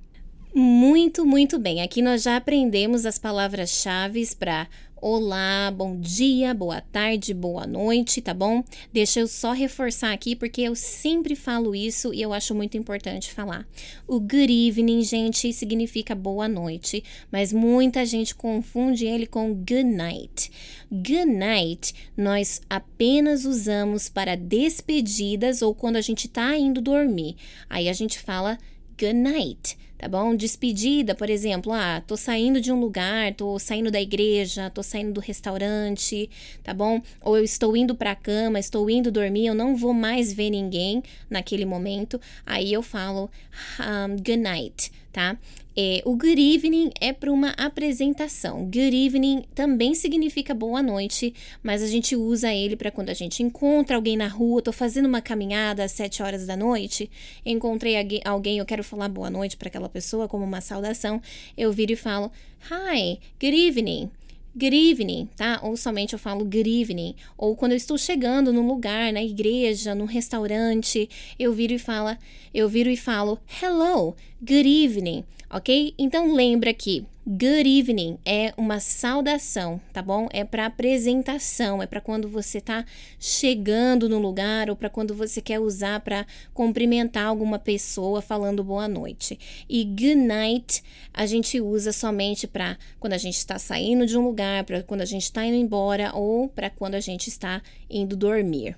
Muito, 0.53 1.25
muito 1.25 1.61
bem. 1.61 1.81
Aqui 1.81 2.03
nós 2.03 2.25
já 2.25 2.37
aprendemos 2.37 3.07
as 3.07 3.19
palavras-chave 3.19 4.29
para 4.35 4.67
olá, 5.01 5.71
bom 5.71 5.99
dia, 5.99 6.53
boa 6.53 6.81
tarde, 6.81 7.33
boa 7.33 7.65
noite, 7.69 8.21
tá 8.21 8.35
bom? 8.35 8.65
Deixa 8.93 9.21
eu 9.21 9.29
só 9.29 9.53
reforçar 9.53 10.13
aqui 10.13 10.35
porque 10.35 10.61
eu 10.63 10.75
sempre 10.75 11.37
falo 11.37 11.73
isso 11.73 12.13
e 12.13 12.21
eu 12.21 12.33
acho 12.33 12.53
muito 12.53 12.77
importante 12.77 13.33
falar. 13.33 13.65
O 14.09 14.19
good 14.19 14.51
evening, 14.51 15.05
gente, 15.05 15.53
significa 15.53 16.17
boa 16.17 16.49
noite, 16.49 17.05
mas 17.31 17.53
muita 17.53 18.05
gente 18.05 18.35
confunde 18.35 19.07
ele 19.07 19.27
com 19.27 19.55
good 19.55 19.85
night. 19.85 20.51
Good 20.91 21.27
night 21.27 21.95
nós 22.17 22.61
apenas 22.69 23.45
usamos 23.45 24.09
para 24.09 24.37
despedidas 24.37 25.63
ou 25.63 25.77
quando 25.77 25.95
a 25.95 26.03
gente 26.03 26.27
tá 26.27 26.59
indo 26.59 26.81
dormir. 26.81 27.37
Aí 27.69 27.89
a 27.89 27.93
gente 27.93 28.19
fala 28.19 28.59
good 28.99 29.15
night 29.15 29.79
tá 30.01 30.09
bom? 30.09 30.35
Despedida, 30.35 31.15
por 31.15 31.29
exemplo, 31.29 31.75
ah, 31.75 32.03
tô 32.07 32.17
saindo 32.17 32.59
de 32.59 32.73
um 32.73 32.81
lugar, 32.81 33.35
tô 33.35 33.59
saindo 33.59 33.91
da 33.91 34.01
igreja, 34.01 34.71
tô 34.71 34.83
saindo 34.83 35.13
do 35.13 35.21
restaurante, 35.21 36.31
tá 36.65 36.73
bom? 36.73 37.03
Ou 37.21 37.37
eu 37.37 37.45
estou 37.45 37.77
indo 37.77 37.95
para 37.95 38.13
a 38.13 38.17
cama, 38.17 38.59
estou 38.59 38.89
indo 38.89 39.13
dormir, 39.13 39.49
eu 39.49 39.55
não 39.55 39.77
vou 39.77 39.93
mais 39.93 40.33
ver 40.33 40.49
ninguém 40.49 41.03
naquele 41.29 41.67
momento, 41.67 42.19
aí 42.47 42.73
eu 42.73 42.83
falo 42.83 43.31
um, 43.79 44.17
good 44.17 44.39
night, 44.39 44.91
tá? 45.13 45.37
É, 45.77 46.03
o 46.05 46.17
good 46.17 46.39
evening 46.39 46.91
é 47.01 47.13
para 47.13 47.33
uma 47.33 47.51
apresentação. 47.51 48.65
Good 48.65 48.95
evening 48.95 49.45
também 49.55 49.95
significa 49.95 50.53
boa 50.53 50.83
noite, 50.83 51.33
mas 51.63 51.81
a 51.83 51.87
gente 51.87 52.17
usa 52.17 52.53
ele 52.53 52.75
para 52.75 52.91
quando 52.91 53.09
a 53.09 53.15
gente 53.15 53.43
encontra 53.43 53.97
alguém 53.97 54.17
na 54.17 54.27
rua. 54.27 54.61
Tô 54.61 54.73
fazendo 54.73 55.07
uma 55.07 55.23
caminhada 55.23 55.85
às 55.85 55.93
7 55.93 56.23
horas 56.23 56.45
da 56.45 56.57
noite, 56.57 57.09
encontrei 57.47 57.95
alguém, 58.25 58.59
eu 58.59 58.67
quero 58.67 58.83
falar 58.83 59.09
boa 59.09 59.31
noite 59.31 59.57
para 59.57 59.69
aquela 59.69 59.89
pessoa 59.91 60.29
como 60.29 60.45
uma 60.45 60.61
saudação. 60.61 61.21
Eu 61.57 61.73
viro 61.73 61.93
e 61.93 61.97
falo: 61.97 62.33
Hi, 62.71 63.19
good 63.39 63.57
evening 63.57 64.11
good 64.57 64.75
evening, 64.75 65.29
tá? 65.37 65.61
Ou 65.63 65.77
somente 65.77 66.13
eu 66.13 66.19
falo 66.19 66.45
good 66.45 66.69
evening. 66.69 67.15
Ou 67.37 67.55
quando 67.55 67.73
eu 67.73 67.77
estou 67.77 67.97
chegando 67.97 68.53
num 68.53 68.67
lugar, 68.67 69.13
na 69.13 69.23
igreja, 69.23 69.95
num 69.95 70.05
restaurante, 70.05 71.09
eu 71.39 71.53
viro 71.53 71.73
e 71.75 71.79
falo, 71.79 72.17
eu 72.53 72.69
viro 72.69 72.91
e 72.91 72.97
falo 72.97 73.39
hello, 73.63 74.15
good 74.41 74.85
evening, 74.85 75.25
ok? 75.49 75.95
Então 75.99 76.35
lembra 76.35 76.75
que 76.75 77.05
Good 77.33 77.79
evening 77.79 78.19
é 78.25 78.53
uma 78.57 78.81
saudação, 78.81 79.81
tá 79.93 80.03
bom? 80.03 80.27
É 80.33 80.43
para 80.43 80.67
apresentação, 80.67 81.81
é 81.81 81.87
para 81.87 82.01
quando 82.01 82.29
você 82.29 82.61
tá 82.61 82.85
chegando 83.21 84.09
no 84.09 84.19
lugar 84.19 84.69
ou 84.69 84.75
para 84.75 84.91
quando 84.91 85.15
você 85.15 85.41
quer 85.41 85.61
usar 85.61 86.01
para 86.01 86.27
cumprimentar 86.53 87.27
alguma 87.27 87.57
pessoa 87.57 88.21
falando 88.21 88.65
boa 88.65 88.89
noite. 88.89 89.39
E 89.69 89.85
good 89.85 90.17
night 90.17 90.83
a 91.15 91.25
gente 91.25 91.61
usa 91.61 91.93
somente 91.93 92.49
para 92.49 92.77
quando 92.99 93.13
a 93.13 93.19
gente 93.19 93.37
está 93.37 93.61
saindo 93.61 94.07
de 94.07 94.19
um 94.19 94.25
lugar, 94.25 94.65
para 94.65 94.83
quando 94.83 95.03
a 95.03 95.07
gente 95.07 95.23
está 95.23 95.47
indo 95.47 95.55
embora 95.55 96.11
ou 96.13 96.49
para 96.49 96.69
quando 96.69 96.97
a 96.97 97.01
gente 97.01 97.29
está 97.29 97.63
indo 97.89 98.17
dormir. 98.17 98.77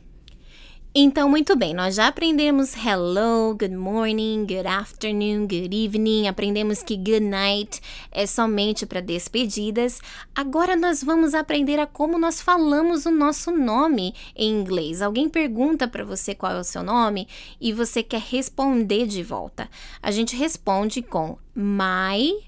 Então, 0.95 1.27
muito 1.27 1.57
bem, 1.57 1.73
nós 1.73 1.95
já 1.95 2.09
aprendemos 2.09 2.77
hello, 2.77 3.57
good 3.59 3.75
morning, 3.75 4.45
good 4.45 4.67
afternoon, 4.67 5.47
good 5.47 5.75
evening, 5.75 6.29
aprendemos 6.29 6.83
que 6.83 6.99
good 6.99 7.21
night 7.21 7.81
é 8.11 8.27
somente 8.27 8.85
para 8.85 9.01
despedidas. 9.01 10.03
Agora 10.35 10.77
nós 10.77 11.03
vamos 11.03 11.33
aprender 11.33 11.79
a 11.79 11.87
como 11.87 12.19
nós 12.19 12.43
falamos 12.43 13.07
o 13.07 13.11
nosso 13.11 13.51
nome 13.51 14.15
em 14.37 14.51
inglês. 14.51 15.01
Alguém 15.01 15.31
pergunta 15.31 15.89
para 15.89 16.05
você 16.05 16.35
qual 16.35 16.53
é 16.53 16.61
o 16.61 16.65
seu 16.65 16.83
nome 16.83 17.27
e 17.59 17.73
você 17.73 18.03
quer 18.03 18.21
responder 18.21 19.07
de 19.07 19.23
volta. 19.23 19.71
A 20.03 20.11
gente 20.11 20.37
responde 20.37 21.01
com 21.01 21.39
my, 21.55 22.39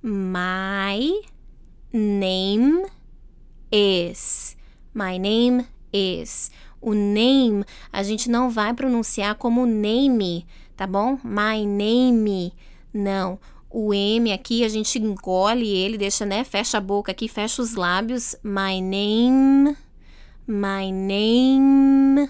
my 0.00 1.20
name 1.92 2.86
is. 3.72 4.56
My 4.94 5.18
name 5.18 5.66
is. 5.92 6.48
O 6.82 6.94
name 6.94 7.64
a 7.92 8.02
gente 8.02 8.28
não 8.28 8.50
vai 8.50 8.74
pronunciar 8.74 9.36
como 9.36 9.64
name, 9.64 10.44
tá 10.76 10.84
bom? 10.84 11.16
My 11.22 11.64
name. 11.64 12.52
Não. 12.92 13.38
O 13.70 13.94
M 13.94 14.32
aqui 14.32 14.64
a 14.64 14.68
gente 14.68 14.98
engole 14.98 15.68
ele, 15.68 15.96
deixa, 15.96 16.26
né? 16.26 16.42
Fecha 16.42 16.78
a 16.78 16.80
boca 16.80 17.12
aqui, 17.12 17.28
fecha 17.28 17.62
os 17.62 17.76
lábios. 17.76 18.34
My 18.42 18.80
name. 18.80 19.76
My 20.44 20.90
name. 20.90 22.28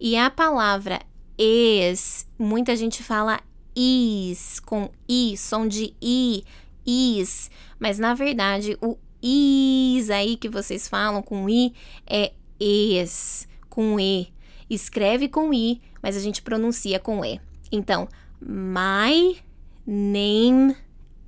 E 0.00 0.16
a 0.16 0.30
palavra 0.30 1.00
is, 1.38 2.26
muita 2.38 2.74
gente 2.74 3.02
fala 3.02 3.38
is, 3.76 4.60
com 4.60 4.90
i, 5.06 5.36
som 5.36 5.68
de 5.68 5.94
i, 6.00 6.42
is. 6.86 7.50
Mas 7.78 7.98
na 7.98 8.14
verdade, 8.14 8.78
o 8.80 8.96
is 9.22 10.08
aí 10.08 10.38
que 10.38 10.48
vocês 10.48 10.88
falam 10.88 11.22
com 11.22 11.50
i 11.50 11.74
é 12.06 12.32
is 12.58 13.49
com 13.70 13.98
E. 13.98 14.32
Escreve 14.68 15.28
com 15.28 15.54
I, 15.54 15.80
mas 16.02 16.16
a 16.16 16.20
gente 16.20 16.42
pronuncia 16.42 17.00
com 17.00 17.24
E. 17.24 17.40
Então, 17.72 18.06
my 18.40 19.40
name 19.86 20.76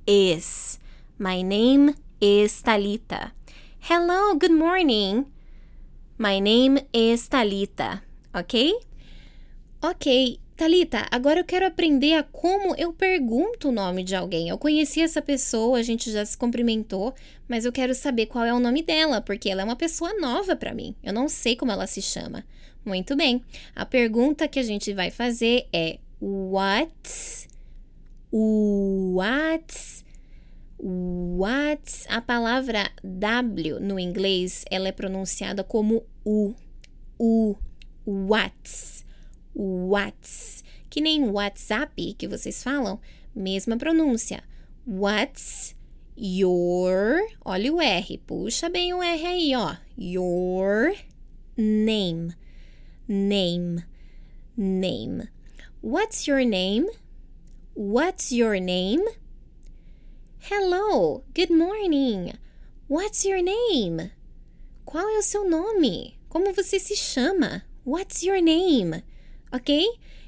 is. 0.05 0.79
My 1.17 1.41
name 1.41 1.95
is 2.21 2.61
Talita. 2.61 3.31
Hello, 3.79 4.37
good 4.37 4.53
morning. 4.53 5.25
My 6.17 6.39
name 6.39 6.85
is 6.93 7.27
Talita. 7.27 8.03
Ok? 8.33 8.73
Ok, 9.81 10.39
Talita, 10.55 11.07
agora 11.09 11.39
eu 11.39 11.43
quero 11.43 11.65
aprender 11.65 12.13
a 12.13 12.21
como 12.21 12.75
eu 12.75 12.93
pergunto 12.93 13.69
o 13.69 13.71
nome 13.71 14.03
de 14.03 14.15
alguém. 14.15 14.49
Eu 14.49 14.57
conheci 14.57 15.01
essa 15.01 15.19
pessoa, 15.19 15.79
a 15.79 15.83
gente 15.83 16.11
já 16.11 16.23
se 16.23 16.37
cumprimentou, 16.37 17.15
mas 17.47 17.65
eu 17.65 17.71
quero 17.71 17.95
saber 17.95 18.27
qual 18.27 18.45
é 18.45 18.53
o 18.53 18.59
nome 18.59 18.83
dela, 18.83 19.19
porque 19.19 19.49
ela 19.49 19.61
é 19.61 19.65
uma 19.65 19.75
pessoa 19.75 20.13
nova 20.19 20.55
para 20.55 20.73
mim. 20.73 20.95
Eu 21.01 21.11
não 21.11 21.27
sei 21.27 21.55
como 21.55 21.71
ela 21.71 21.87
se 21.87 22.03
chama. 22.03 22.45
Muito 22.85 23.15
bem. 23.15 23.41
A 23.75 23.83
pergunta 23.83 24.47
que 24.47 24.59
a 24.59 24.63
gente 24.63 24.93
vai 24.93 25.09
fazer 25.09 25.65
é 25.73 25.97
what 26.21 27.47
what 28.31 30.03
what 30.69 32.05
a 32.09 32.21
palavra 32.21 32.91
W 33.03 33.79
no 33.79 33.99
inglês, 33.99 34.65
ela 34.69 34.87
é 34.87 34.91
pronunciada 34.91 35.63
como 35.63 36.03
U. 36.23 36.53
U. 37.17 37.55
What's 38.05 39.02
What's, 39.55 40.63
que 40.89 41.01
nem 41.01 41.29
WhatsApp 41.29 42.13
que 42.15 42.27
vocês 42.27 42.63
falam, 42.63 42.99
mesma 43.35 43.77
pronúncia. 43.77 44.43
What's 44.85 45.75
your, 46.15 47.27
olha 47.45 47.73
o 47.73 47.81
R, 47.81 48.17
puxa 48.25 48.69
bem 48.69 48.93
o 48.93 49.01
R 49.01 49.25
aí, 49.25 49.55
ó. 49.55 49.75
Your 49.97 50.95
name, 51.57 52.33
name, 53.07 53.83
name. 54.57 55.29
What's 55.81 56.27
your 56.27 56.45
name? 56.45 56.87
What's 57.75 58.31
your 58.31 58.59
name? 58.59 59.03
Hello, 60.39 61.23
good 61.33 61.51
morning. 61.51 62.33
What's 62.87 63.25
your 63.25 63.41
name? 63.41 64.11
Qual 64.85 65.07
é 65.07 65.17
o 65.17 65.23
seu 65.23 65.49
nome? 65.49 66.19
Como 66.29 66.53
você 66.53 66.79
se 66.79 66.95
chama? 66.95 67.63
What's 67.85 68.23
your 68.23 68.41
name? 68.41 69.03
Ok? 69.53 69.85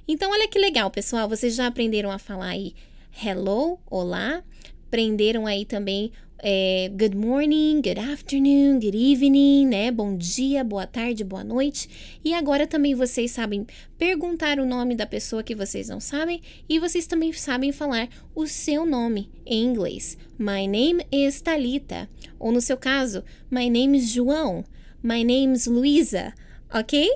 Então, 0.08 0.32
olha 0.32 0.48
que 0.48 0.60
legal, 0.60 0.92
pessoal. 0.92 1.28
Vocês 1.28 1.56
já 1.56 1.66
aprenderam 1.66 2.12
a 2.12 2.20
falar 2.20 2.50
aí 2.50 2.76
hello, 3.24 3.80
olá. 3.90 4.44
Aprenderam 4.88 5.48
aí 5.48 5.66
também 5.66 6.12
é, 6.38 6.90
good 6.90 7.18
morning, 7.18 7.82
good 7.82 8.00
afternoon, 8.00 8.80
good 8.80 8.96
evening, 8.96 9.66
né? 9.66 9.90
Bom 9.90 10.16
dia, 10.16 10.64
boa 10.64 10.86
tarde, 10.86 11.24
boa 11.24 11.44
noite. 11.44 12.20
E 12.24 12.36
agora 12.36 12.68
também 12.68 12.94
vocês 12.94 13.32
sabem 13.32 13.66
perguntar 13.98 14.60
o 14.60 14.66
nome 14.66 14.96
da 14.96 15.08
pessoa 15.08 15.42
que 15.42 15.56
vocês 15.56 15.90
não 15.90 16.00
sabem 16.00 16.42
e 16.70 16.78
vocês 16.78 17.08
também 17.08 17.34
sabem 17.34 17.72
falar 17.72 18.08
o 18.36 18.46
seu 18.46 18.86
nome 18.86 19.32
em 19.44 19.64
inglês. 19.64 20.20
My 20.38 20.68
name 20.68 21.04
is 21.12 21.42
Talita. 21.42 22.08
Ou 22.38 22.52
no 22.52 22.62
seu 22.62 22.78
caso, 22.78 23.24
my 23.50 23.68
name 23.68 23.98
is 23.98 24.12
João. 24.12 24.64
My 25.02 25.24
name 25.24 25.54
is 25.54 25.66
Luisa. 25.66 26.32
Ok? 26.72 27.10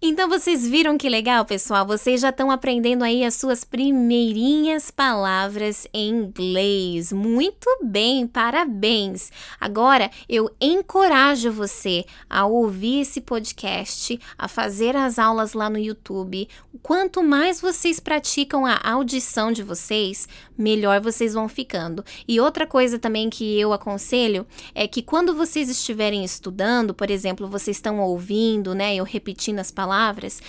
Então 0.00 0.28
vocês 0.28 0.64
viram 0.64 0.96
que 0.96 1.08
legal, 1.08 1.44
pessoal? 1.44 1.84
Vocês 1.84 2.20
já 2.20 2.28
estão 2.28 2.52
aprendendo 2.52 3.02
aí 3.02 3.24
as 3.24 3.34
suas 3.34 3.64
primeirinhas 3.64 4.92
palavras 4.92 5.88
em 5.92 6.10
inglês. 6.10 7.12
Muito 7.12 7.66
bem, 7.82 8.24
parabéns. 8.24 9.32
Agora 9.60 10.08
eu 10.28 10.54
encorajo 10.60 11.50
você 11.50 12.04
a 12.30 12.46
ouvir 12.46 13.00
esse 13.00 13.20
podcast, 13.20 14.20
a 14.38 14.46
fazer 14.46 14.94
as 14.94 15.18
aulas 15.18 15.52
lá 15.52 15.68
no 15.68 15.80
YouTube. 15.80 16.48
Quanto 16.80 17.20
mais 17.20 17.60
vocês 17.60 17.98
praticam 17.98 18.64
a 18.64 18.78
audição 18.80 19.50
de 19.50 19.64
vocês, 19.64 20.28
melhor 20.56 21.00
vocês 21.00 21.34
vão 21.34 21.48
ficando. 21.48 22.04
E 22.28 22.38
outra 22.38 22.68
coisa 22.68 23.00
também 23.00 23.28
que 23.28 23.58
eu 23.58 23.72
aconselho 23.72 24.46
é 24.76 24.86
que 24.86 25.02
quando 25.02 25.34
vocês 25.34 25.68
estiverem 25.68 26.24
estudando, 26.24 26.94
por 26.94 27.10
exemplo, 27.10 27.48
vocês 27.48 27.78
estão 27.78 27.98
ouvindo, 27.98 28.76
né, 28.76 28.94
eu 28.94 29.02
repetindo 29.02 29.58
as 29.58 29.72
palavras 29.72 29.87
palavras, 29.88 30.42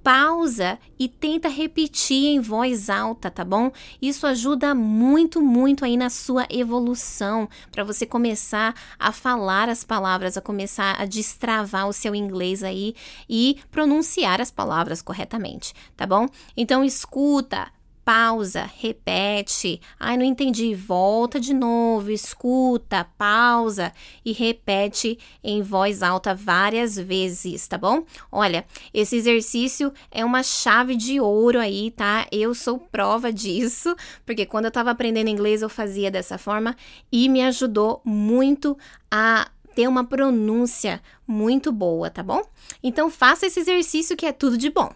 pausa 0.00 0.78
e 0.96 1.08
tenta 1.08 1.48
repetir 1.48 2.26
em 2.26 2.38
voz 2.38 2.88
alta, 2.88 3.28
tá 3.28 3.44
bom? 3.44 3.72
Isso 4.00 4.24
ajuda 4.24 4.72
muito, 4.72 5.42
muito 5.42 5.84
aí 5.84 5.96
na 5.96 6.08
sua 6.08 6.46
evolução, 6.48 7.48
para 7.72 7.82
você 7.82 8.06
começar 8.06 8.72
a 8.96 9.10
falar 9.10 9.68
as 9.68 9.82
palavras, 9.82 10.36
a 10.36 10.40
começar 10.40 10.94
a 11.00 11.04
destravar 11.04 11.88
o 11.88 11.92
seu 11.92 12.14
inglês 12.14 12.62
aí 12.62 12.94
e 13.28 13.58
pronunciar 13.72 14.40
as 14.40 14.52
palavras 14.52 15.02
corretamente, 15.02 15.74
tá 15.96 16.06
bom? 16.06 16.28
Então 16.56 16.84
escuta, 16.84 17.66
pausa, 18.06 18.70
repete. 18.78 19.80
Ai, 19.98 20.16
não 20.16 20.24
entendi. 20.24 20.76
Volta 20.76 21.40
de 21.40 21.52
novo, 21.52 22.12
escuta, 22.12 23.04
pausa 23.18 23.92
e 24.24 24.32
repete 24.32 25.18
em 25.42 25.60
voz 25.60 26.04
alta 26.04 26.32
várias 26.32 26.96
vezes, 26.96 27.66
tá 27.66 27.76
bom? 27.76 28.04
Olha, 28.30 28.64
esse 28.94 29.16
exercício 29.16 29.92
é 30.12 30.24
uma 30.24 30.44
chave 30.44 30.94
de 30.94 31.20
ouro 31.20 31.58
aí, 31.58 31.90
tá? 31.90 32.28
Eu 32.30 32.54
sou 32.54 32.78
prova 32.78 33.32
disso, 33.32 33.96
porque 34.24 34.46
quando 34.46 34.66
eu 34.66 34.70
tava 34.70 34.92
aprendendo 34.92 35.28
inglês 35.28 35.60
eu 35.60 35.68
fazia 35.68 36.08
dessa 36.08 36.38
forma 36.38 36.76
e 37.10 37.28
me 37.28 37.42
ajudou 37.42 38.00
muito 38.04 38.78
a 39.10 39.50
ter 39.74 39.88
uma 39.88 40.04
pronúncia 40.04 41.02
muito 41.26 41.72
boa, 41.72 42.08
tá 42.08 42.22
bom? 42.22 42.40
Então 42.80 43.10
faça 43.10 43.46
esse 43.46 43.58
exercício 43.58 44.16
que 44.16 44.26
é 44.26 44.32
tudo 44.32 44.56
de 44.56 44.70
bom. 44.70 44.92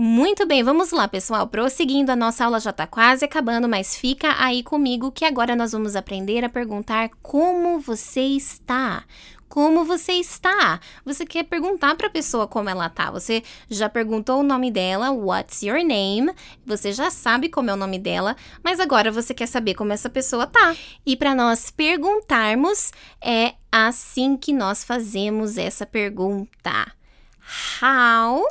Muito 0.00 0.46
bem, 0.46 0.62
vamos 0.62 0.92
lá, 0.92 1.08
pessoal. 1.08 1.48
Prosseguindo, 1.48 2.12
a 2.12 2.14
nossa 2.14 2.44
aula 2.44 2.60
já 2.60 2.70
está 2.70 2.86
quase 2.86 3.24
acabando, 3.24 3.68
mas 3.68 3.96
fica 3.96 4.32
aí 4.38 4.62
comigo 4.62 5.10
que 5.10 5.24
agora 5.24 5.56
nós 5.56 5.72
vamos 5.72 5.96
aprender 5.96 6.44
a 6.44 6.48
perguntar 6.48 7.10
como 7.20 7.80
você 7.80 8.20
está. 8.20 9.02
Como 9.48 9.84
você 9.84 10.12
está? 10.12 10.78
Você 11.04 11.26
quer 11.26 11.42
perguntar 11.42 11.96
para 11.96 12.06
a 12.06 12.10
pessoa 12.10 12.46
como 12.46 12.70
ela 12.70 12.88
tá. 12.88 13.10
Você 13.10 13.42
já 13.68 13.88
perguntou 13.88 14.38
o 14.38 14.44
nome 14.44 14.70
dela, 14.70 15.10
what's 15.10 15.64
your 15.64 15.84
name? 15.84 16.32
Você 16.64 16.92
já 16.92 17.10
sabe 17.10 17.48
como 17.48 17.68
é 17.68 17.72
o 17.72 17.76
nome 17.76 17.98
dela, 17.98 18.36
mas 18.62 18.78
agora 18.78 19.10
você 19.10 19.34
quer 19.34 19.48
saber 19.48 19.74
como 19.74 19.92
essa 19.92 20.08
pessoa 20.08 20.46
tá. 20.46 20.76
E 21.04 21.16
para 21.16 21.34
nós 21.34 21.72
perguntarmos, 21.72 22.92
é 23.20 23.54
assim 23.72 24.36
que 24.36 24.52
nós 24.52 24.84
fazemos 24.84 25.58
essa 25.58 25.84
pergunta. 25.84 26.92
How 27.82 28.46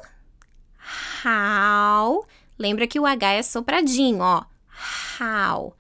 how. 1.24 2.26
Lembra 2.58 2.88
que 2.88 3.00
o 3.00 3.06
H 3.06 3.34
é 3.34 3.44
sopradinho, 3.44 4.20
ó. 4.22 4.44
How. 5.20 5.76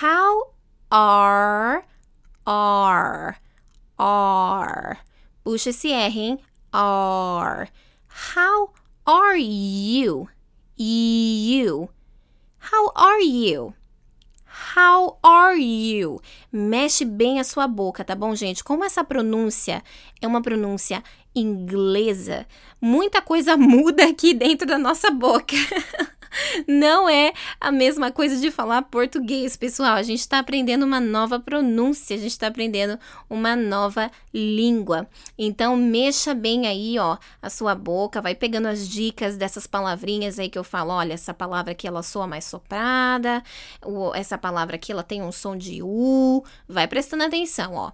How 0.00 0.54
are, 0.90 1.84
are, 2.46 3.36
are. 3.98 4.98
Puxa 5.44 5.70
esse 5.70 5.92
R, 5.92 6.10
hein? 6.10 6.38
Are. 6.72 7.68
How 8.36 8.72
are 9.06 9.38
you? 9.38 10.28
You. 10.76 11.88
How 12.58 12.92
are 12.94 13.22
you? 13.22 13.74
How 14.76 15.18
are 15.22 15.58
you? 15.58 16.20
Mexe 16.52 17.04
bem 17.04 17.38
a 17.38 17.44
sua 17.44 17.66
boca, 17.66 18.04
tá 18.04 18.14
bom, 18.14 18.34
gente? 18.34 18.62
Como 18.62 18.84
essa 18.84 19.04
pronúncia 19.04 19.82
é 20.20 20.26
uma 20.26 20.42
pronúncia 20.42 21.02
inglesa, 21.38 22.46
muita 22.80 23.20
coisa 23.22 23.56
muda 23.58 24.04
aqui 24.04 24.34
dentro 24.34 24.66
da 24.66 24.78
nossa 24.78 25.10
boca. 25.10 25.56
Não 26.66 27.08
é 27.08 27.32
a 27.60 27.70
mesma 27.70 28.10
coisa 28.10 28.36
de 28.36 28.50
falar 28.50 28.82
português, 28.82 29.56
pessoal. 29.56 29.94
A 29.94 30.02
gente 30.02 30.20
está 30.20 30.38
aprendendo 30.38 30.84
uma 30.84 31.00
nova 31.00 31.40
pronúncia, 31.40 32.16
a 32.16 32.18
gente 32.18 32.32
está 32.32 32.46
aprendendo 32.46 32.98
uma 33.28 33.56
nova 33.56 34.10
língua. 34.32 35.08
Então, 35.38 35.76
mexa 35.76 36.34
bem 36.34 36.66
aí, 36.66 36.98
ó, 36.98 37.16
a 37.40 37.50
sua 37.50 37.74
boca, 37.74 38.20
vai 38.20 38.34
pegando 38.34 38.68
as 38.68 38.88
dicas 38.88 39.36
dessas 39.36 39.66
palavrinhas 39.66 40.38
aí 40.38 40.48
que 40.48 40.58
eu 40.58 40.64
falo. 40.64 40.92
Olha, 40.92 41.14
essa 41.14 41.34
palavra 41.34 41.72
aqui 41.72 41.86
ela 41.86 42.02
soa 42.02 42.26
mais 42.26 42.44
soprada, 42.44 43.42
essa 44.14 44.38
palavra 44.38 44.76
aqui 44.76 44.92
ela 44.92 45.02
tem 45.02 45.22
um 45.22 45.32
som 45.32 45.56
de 45.56 45.82
U. 45.82 46.44
Vai 46.68 46.86
prestando 46.86 47.24
atenção, 47.24 47.74
ó. 47.74 47.92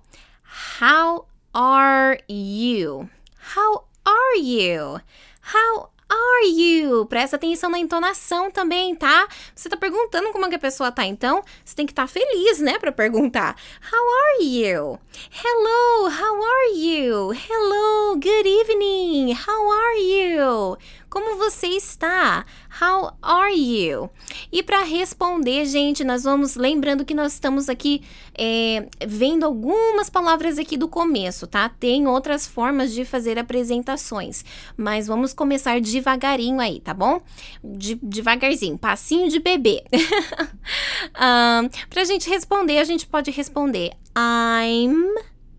How 0.81 1.27
are 1.53 2.23
you? 2.29 3.09
How 3.45 3.85
are 4.07 4.39
you? 4.39 5.01
How 5.43 5.91
are 6.09 6.47
you? 6.47 7.05
Presta 7.07 7.37
atenção 7.37 7.69
na 7.69 7.79
entonação 7.79 8.51
também, 8.51 8.95
tá? 8.95 9.29
Você 9.55 9.69
tá 9.69 9.77
perguntando 9.77 10.33
como 10.33 10.47
é 10.47 10.49
que 10.49 10.55
a 10.55 10.59
pessoa 10.59 10.91
tá, 10.91 11.05
então 11.05 11.43
você 11.63 11.77
tem 11.77 11.85
que 11.85 11.93
estar 11.93 12.05
tá 12.05 12.09
feliz, 12.09 12.59
né, 12.61 12.79
para 12.79 12.91
perguntar. 12.91 13.55
How 13.93 14.01
are 14.01 14.45
you? 14.45 14.99
Hello, 15.31 16.09
how 16.09 16.43
are 16.43 16.75
you? 16.75 17.33
Hello, 17.33 18.15
good 18.15 18.49
evening. 18.49 19.35
How 19.35 19.71
are 19.71 19.99
you? 19.99 20.79
Como 21.15 21.37
você 21.37 21.69
está? 21.69 22.45
How 22.83 23.17
are 23.23 23.55
you? 23.55 24.11
E 24.51 24.65
para 24.65 24.83
responder, 24.83 25.65
gente, 25.65 26.03
nós 26.03 26.25
vamos 26.25 26.57
lembrando 26.57 27.05
que 27.05 27.15
nós 27.15 27.35
estamos 27.35 27.69
aqui 27.69 28.03
é, 28.37 28.89
vendo 29.07 29.45
algumas 29.45 30.11
palavras 30.11 30.59
aqui 30.59 30.77
do 30.77 30.89
começo, 30.89 31.47
tá? 31.47 31.69
Tem 31.69 32.09
outras 32.09 32.49
formas 32.49 32.93
de 32.93 33.05
fazer 33.05 33.39
apresentações, 33.39 34.45
mas 34.77 35.07
vamos 35.07 35.33
começar 35.33 35.81
devagarinho 35.81 36.59
aí, 36.59 36.81
tá 36.81 36.93
bom? 36.93 37.23
De, 37.63 37.95
devagarzinho, 37.95 38.77
passinho 38.77 39.31
de 39.31 39.39
bebê. 39.39 39.85
um, 41.15 41.69
pra 41.89 42.03
gente 42.03 42.29
responder, 42.29 42.79
a 42.79 42.85
gente 42.85 43.07
pode 43.07 43.31
responder 43.31 43.93
I'm. 44.19 45.15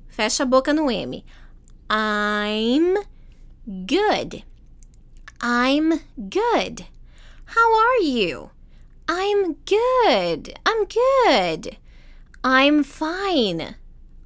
Fecha 0.10 0.44
a 0.44 0.46
boca 0.46 0.74
no 0.74 0.92
M. 0.92 1.24
I'm 1.90 3.02
good. 3.66 4.44
I'm 5.42 6.00
good. 6.18 6.86
How 7.46 7.74
are 7.74 8.02
you? 8.02 8.50
I'm 9.08 9.56
good. 9.66 10.54
I'm 10.66 10.86
good. 10.86 11.78
I'm 12.44 12.84
fine. 12.84 13.76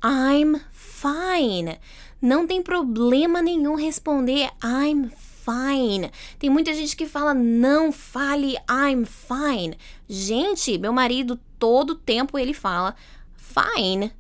I'm 0.02 0.62
fine. 0.72 1.78
Não 2.22 2.46
tem 2.46 2.62
problema 2.62 3.42
nenhum 3.42 3.76
responder 3.76 4.50
I'm 4.64 5.10
fine. 5.10 6.12
Tem 6.38 6.50
muita 6.50 6.74
gente 6.74 6.96
que 6.96 7.06
fala 7.06 7.34
não 7.34 7.92
fale 7.92 8.56
I'm 8.70 9.06
fine. 9.06 9.78
Gente, 10.08 10.78
meu 10.78 10.94
marido 10.94 11.40
todo 11.58 11.96
tempo 11.96 12.38
ele 12.38 12.54
fala 12.54 12.96
fine 13.36 14.14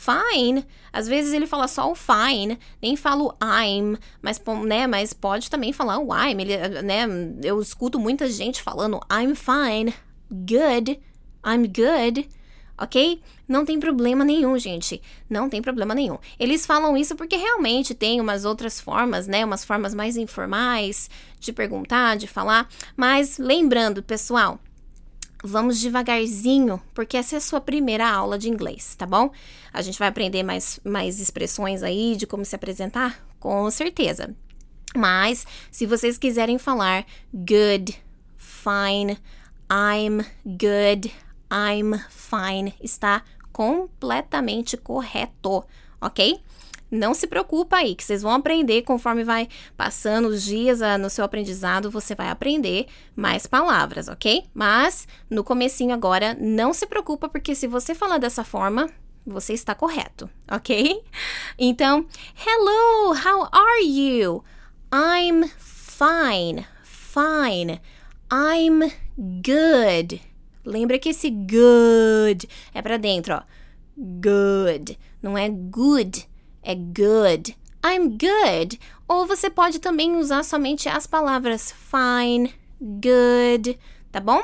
fine. 0.00 0.66
Às 0.92 1.06
vezes 1.06 1.32
ele 1.32 1.46
fala 1.46 1.68
só 1.68 1.90
o 1.90 1.94
fine, 1.94 2.58
nem 2.82 2.96
fala 2.96 3.22
o 3.22 3.34
I'm, 3.42 3.96
mas, 4.20 4.40
né, 4.66 4.86
mas 4.86 5.12
pode 5.12 5.50
também 5.50 5.72
falar 5.72 5.98
o 5.98 6.08
I'm. 6.14 6.40
Ele, 6.40 6.56
né, 6.82 7.06
eu 7.42 7.60
escuto 7.60 7.98
muita 7.98 8.28
gente 8.28 8.62
falando 8.62 9.00
I'm 9.12 9.34
fine, 9.34 9.94
good, 10.30 10.98
I'm 11.46 11.66
good, 11.66 12.28
ok? 12.76 13.20
Não 13.46 13.64
tem 13.64 13.80
problema 13.80 14.24
nenhum, 14.24 14.56
gente. 14.58 15.02
Não 15.28 15.48
tem 15.48 15.60
problema 15.60 15.94
nenhum. 15.94 16.18
Eles 16.38 16.64
falam 16.64 16.96
isso 16.96 17.16
porque 17.16 17.36
realmente 17.36 17.94
tem 17.94 18.20
umas 18.20 18.44
outras 18.44 18.80
formas, 18.80 19.26
né? 19.26 19.44
Umas 19.44 19.64
formas 19.64 19.92
mais 19.92 20.16
informais 20.16 21.10
de 21.40 21.52
perguntar, 21.52 22.16
de 22.16 22.28
falar. 22.28 22.68
Mas 22.96 23.38
lembrando, 23.38 24.04
pessoal, 24.04 24.60
Vamos 25.42 25.80
devagarzinho, 25.80 26.80
porque 26.94 27.16
essa 27.16 27.36
é 27.36 27.38
a 27.38 27.40
sua 27.40 27.60
primeira 27.60 28.08
aula 28.08 28.38
de 28.38 28.50
inglês, 28.50 28.94
tá 28.94 29.06
bom? 29.06 29.30
A 29.72 29.80
gente 29.80 29.98
vai 29.98 30.08
aprender 30.08 30.42
mais, 30.42 30.78
mais 30.84 31.18
expressões 31.18 31.82
aí 31.82 32.14
de 32.14 32.26
como 32.26 32.44
se 32.44 32.54
apresentar, 32.54 33.24
com 33.38 33.70
certeza. 33.70 34.34
Mas, 34.94 35.46
se 35.70 35.86
vocês 35.86 36.18
quiserem 36.18 36.58
falar 36.58 37.06
good, 37.32 37.96
fine, 38.36 39.18
I'm 39.70 40.24
good, 40.44 41.10
I'm 41.50 41.98
fine, 42.10 42.74
está 42.82 43.22
completamente 43.52 44.76
correto, 44.76 45.64
ok? 46.00 46.40
Não 46.90 47.14
se 47.14 47.28
preocupa 47.28 47.76
aí, 47.76 47.94
que 47.94 48.02
vocês 48.02 48.22
vão 48.22 48.32
aprender 48.32 48.82
conforme 48.82 49.22
vai 49.22 49.48
passando 49.76 50.26
os 50.26 50.42
dias 50.42 50.80
uh, 50.80 50.98
no 50.98 51.08
seu 51.08 51.24
aprendizado, 51.24 51.90
você 51.90 52.16
vai 52.16 52.28
aprender 52.28 52.86
mais 53.14 53.46
palavras, 53.46 54.08
ok? 54.08 54.44
Mas 54.52 55.06
no 55.30 55.44
comecinho 55.44 55.94
agora, 55.94 56.36
não 56.40 56.72
se 56.72 56.86
preocupa, 56.86 57.28
porque 57.28 57.54
se 57.54 57.68
você 57.68 57.94
falar 57.94 58.18
dessa 58.18 58.42
forma, 58.42 58.90
você 59.24 59.52
está 59.52 59.72
correto, 59.72 60.28
ok? 60.50 61.00
Então, 61.56 62.06
hello, 62.44 63.14
how 63.14 63.48
are 63.52 63.84
you? 63.84 64.42
I'm 64.92 65.48
fine, 65.58 66.66
fine. 66.82 67.80
I'm 68.32 68.90
good. 69.16 70.20
Lembra 70.64 70.98
que 70.98 71.10
esse 71.10 71.30
good 71.30 72.48
é 72.74 72.82
para 72.82 72.96
dentro, 72.96 73.34
ó. 73.34 73.42
Good, 73.96 74.98
não 75.22 75.36
é 75.36 75.48
good 75.48 76.29
é 76.62 76.74
good. 76.74 77.56
I'm 77.84 78.10
good. 78.10 78.78
Ou 79.08 79.26
você 79.26 79.48
pode 79.50 79.78
também 79.78 80.16
usar 80.16 80.44
somente 80.44 80.88
as 80.88 81.06
palavras 81.06 81.72
fine, 81.72 82.54
good, 82.80 83.78
tá 84.12 84.20
bom? 84.20 84.42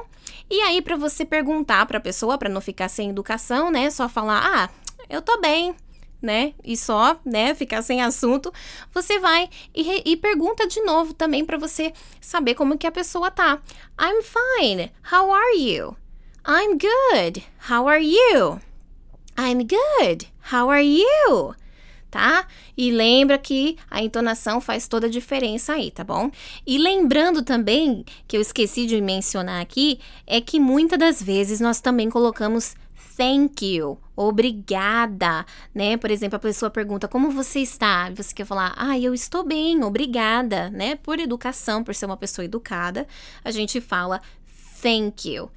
E 0.51 0.61
aí 0.63 0.81
para 0.81 0.97
você 0.97 1.25
perguntar 1.25 1.87
para 1.87 1.99
a 1.99 2.01
pessoa, 2.01 2.39
para 2.39 2.49
não 2.49 2.61
ficar 2.61 2.89
sem 2.89 3.11
educação, 3.11 3.71
né? 3.71 3.91
Só 3.91 4.09
falar: 4.09 4.43
"Ah, 4.45 4.71
eu 5.09 5.21
tô 5.21 5.41
bem", 5.41 5.75
né? 6.21 6.55
E 6.65 6.77
só, 6.77 7.19
né, 7.25 7.55
ficar 7.55 7.83
sem 7.83 8.03
assunto, 8.03 8.53
você 8.93 9.19
vai 9.19 9.49
e, 9.75 10.13
e 10.13 10.17
pergunta 10.17 10.67
de 10.67 10.81
novo 10.83 11.15
também 11.15 11.45
para 11.45 11.59
você 11.59 11.93
saber 12.21 12.55
como 12.55 12.79
que 12.79 12.87
a 12.87 12.93
pessoa 12.93 13.31
tá. 13.31 13.61
I'm 14.01 14.23
fine. 14.23 14.93
How 15.13 15.33
are 15.33 15.57
you? 15.59 15.97
I'm 16.47 16.79
good. 16.79 17.45
How 17.71 17.89
are 17.89 18.05
you? 18.05 18.61
I'm 19.39 19.67
good. 19.67 20.27
How 20.53 20.71
are 20.71 20.83
you? 20.85 21.55
Tá? 22.11 22.47
E 22.77 22.91
lembra 22.91 23.39
que 23.39 23.77
a 23.91 24.03
entonação 24.03 24.61
faz 24.61 24.89
toda 24.89 25.07
a 25.07 25.11
diferença 25.11 25.75
aí, 25.75 25.91
tá 25.91 26.05
bom? 26.05 26.31
E 26.67 26.79
lembrando 26.79 27.43
também, 27.43 28.05
que 28.27 28.37
eu 28.37 28.41
esqueci 28.41 28.87
de 28.87 29.01
mencionar 29.01 29.61
aqui, 29.61 29.99
é 30.27 30.41
que 30.41 30.59
muitas 30.59 30.99
das 30.99 31.23
vezes 31.23 31.61
nós 31.61 31.81
também 31.81 32.09
colocamos 32.09 32.75
thank 33.17 33.65
you, 33.65 33.99
obrigada, 34.15 35.47
né? 35.75 35.97
Por 35.97 36.11
exemplo, 36.11 36.37
a 36.37 36.41
pessoa 36.41 36.71
pergunta 36.71 37.09
como 37.09 37.31
você 37.31 37.61
está? 37.61 38.11
Você 38.15 38.35
quer 38.35 38.45
falar, 38.45 38.75
ah, 38.77 38.99
eu 38.99 39.15
estou 39.15 39.43
bem, 39.43 39.83
obrigada, 39.83 40.69
né? 40.71 40.97
Por 40.97 41.19
educação, 41.19 41.83
por 41.83 41.95
ser 41.95 42.07
uma 42.07 42.17
pessoa 42.17 42.45
educada, 42.45 43.07
a 43.43 43.51
gente 43.51 43.81
fala 43.81 44.21
thank 44.83 45.29
you. 45.33 45.51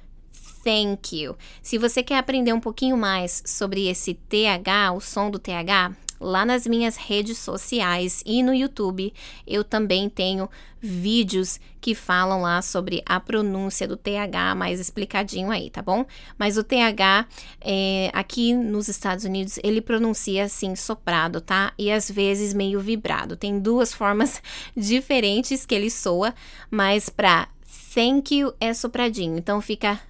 Thank 0.64 1.16
you. 1.16 1.36
Se 1.62 1.78
você 1.78 2.02
quer 2.02 2.18
aprender 2.18 2.52
um 2.52 2.60
pouquinho 2.60 2.96
mais 2.96 3.42
sobre 3.46 3.88
esse 3.88 4.12
TH, 4.14 4.92
o 4.94 5.00
som 5.00 5.30
do 5.30 5.38
TH, 5.38 5.92
lá 6.20 6.44
nas 6.44 6.66
minhas 6.66 6.96
redes 6.96 7.38
sociais 7.38 8.22
e 8.26 8.42
no 8.42 8.54
YouTube 8.54 9.12
eu 9.46 9.64
também 9.64 10.08
tenho 10.08 10.48
vídeos 10.78 11.58
que 11.80 11.94
falam 11.94 12.42
lá 12.42 12.60
sobre 12.62 13.02
a 13.06 13.18
pronúncia 13.18 13.88
do 13.88 13.96
TH 13.96 14.54
mais 14.54 14.78
explicadinho 14.78 15.50
aí, 15.50 15.70
tá 15.70 15.80
bom? 15.80 16.04
Mas 16.38 16.56
o 16.56 16.64
TH 16.64 17.26
é, 17.60 18.10
aqui 18.12 18.52
nos 18.52 18.88
Estados 18.88 19.24
Unidos 19.24 19.58
ele 19.62 19.80
pronuncia 19.80 20.44
assim 20.44 20.76
soprado, 20.76 21.40
tá? 21.40 21.72
E 21.78 21.90
às 21.90 22.10
vezes 22.10 22.52
meio 22.52 22.80
vibrado. 22.80 23.36
Tem 23.36 23.58
duas 23.58 23.92
formas 23.94 24.42
diferentes 24.76 25.64
que 25.64 25.74
ele 25.74 25.90
soa, 25.90 26.34
mas 26.70 27.08
para 27.08 27.48
thank 27.94 28.34
you 28.36 28.52
é 28.60 28.72
sopradinho, 28.74 29.36
então 29.36 29.60
fica 29.60 30.00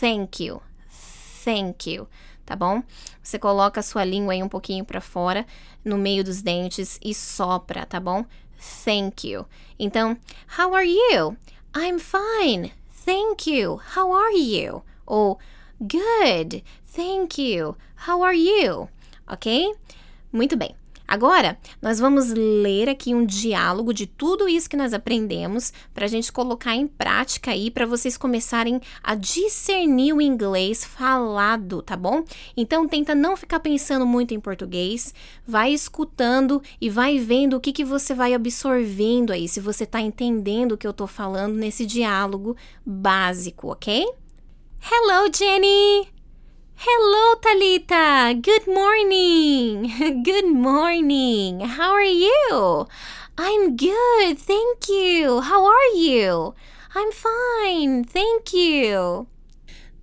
thank 0.00 0.44
you, 0.44 0.60
thank 1.44 1.90
you 1.90 2.08
tá 2.50 2.56
bom? 2.56 2.82
Você 3.22 3.38
coloca 3.38 3.78
a 3.78 3.82
sua 3.82 4.04
língua 4.04 4.32
aí 4.32 4.42
um 4.42 4.48
pouquinho 4.48 4.84
para 4.84 5.00
fora, 5.00 5.46
no 5.84 5.96
meio 5.96 6.24
dos 6.24 6.42
dentes 6.42 6.98
e 7.00 7.14
sopra, 7.14 7.86
tá 7.86 8.00
bom? 8.00 8.24
Thank 8.84 9.28
you. 9.28 9.46
Então, 9.78 10.16
how 10.58 10.74
are 10.74 10.84
you? 10.88 11.36
I'm 11.76 12.00
fine. 12.00 12.72
Thank 13.04 13.48
you. 13.48 13.80
How 13.96 14.12
are 14.12 14.36
you? 14.36 14.82
Ou 15.06 15.38
good. 15.80 16.64
Thank 16.92 17.40
you. 17.40 17.76
How 18.08 18.24
are 18.24 18.36
you? 18.36 18.88
Ok? 19.28 19.72
Muito 20.32 20.56
bem. 20.56 20.79
Agora, 21.10 21.58
nós 21.82 21.98
vamos 21.98 22.30
ler 22.30 22.88
aqui 22.88 23.16
um 23.16 23.26
diálogo 23.26 23.92
de 23.92 24.06
tudo 24.06 24.48
isso 24.48 24.70
que 24.70 24.76
nós 24.76 24.94
aprendemos 24.94 25.72
para 25.92 26.04
a 26.04 26.08
gente 26.08 26.30
colocar 26.30 26.76
em 26.76 26.86
prática 26.86 27.50
aí, 27.50 27.68
para 27.68 27.84
vocês 27.84 28.16
começarem 28.16 28.80
a 29.02 29.16
discernir 29.16 30.12
o 30.12 30.22
inglês 30.22 30.84
falado, 30.84 31.82
tá 31.82 31.96
bom? 31.96 32.22
Então, 32.56 32.86
tenta 32.86 33.12
não 33.12 33.36
ficar 33.36 33.58
pensando 33.58 34.06
muito 34.06 34.34
em 34.34 34.38
português, 34.38 35.12
vai 35.44 35.72
escutando 35.72 36.62
e 36.80 36.88
vai 36.88 37.18
vendo 37.18 37.56
o 37.56 37.60
que, 37.60 37.72
que 37.72 37.84
você 37.84 38.14
vai 38.14 38.32
absorvendo 38.32 39.32
aí, 39.32 39.48
se 39.48 39.58
você 39.58 39.82
está 39.82 40.00
entendendo 40.00 40.72
o 40.72 40.78
que 40.78 40.86
eu 40.86 40.92
estou 40.92 41.08
falando 41.08 41.56
nesse 41.56 41.84
diálogo 41.84 42.56
básico, 42.86 43.72
ok? 43.72 44.06
Hello, 44.80 45.28
Jenny! 45.36 46.19
Hello, 46.82 47.36
Talita. 47.36 48.40
Good 48.40 48.66
morning. 48.66 49.92
Good 50.24 50.48
morning. 50.48 51.60
How 51.60 51.92
are 51.92 52.02
you? 52.02 52.88
I'm 53.36 53.76
good. 53.76 54.38
Thank 54.38 54.88
you. 54.88 55.42
How 55.42 55.66
are 55.66 55.92
you? 55.94 56.54
I'm 56.94 57.12
fine. 57.12 58.04
Thank 58.04 58.54
you. 58.54 59.26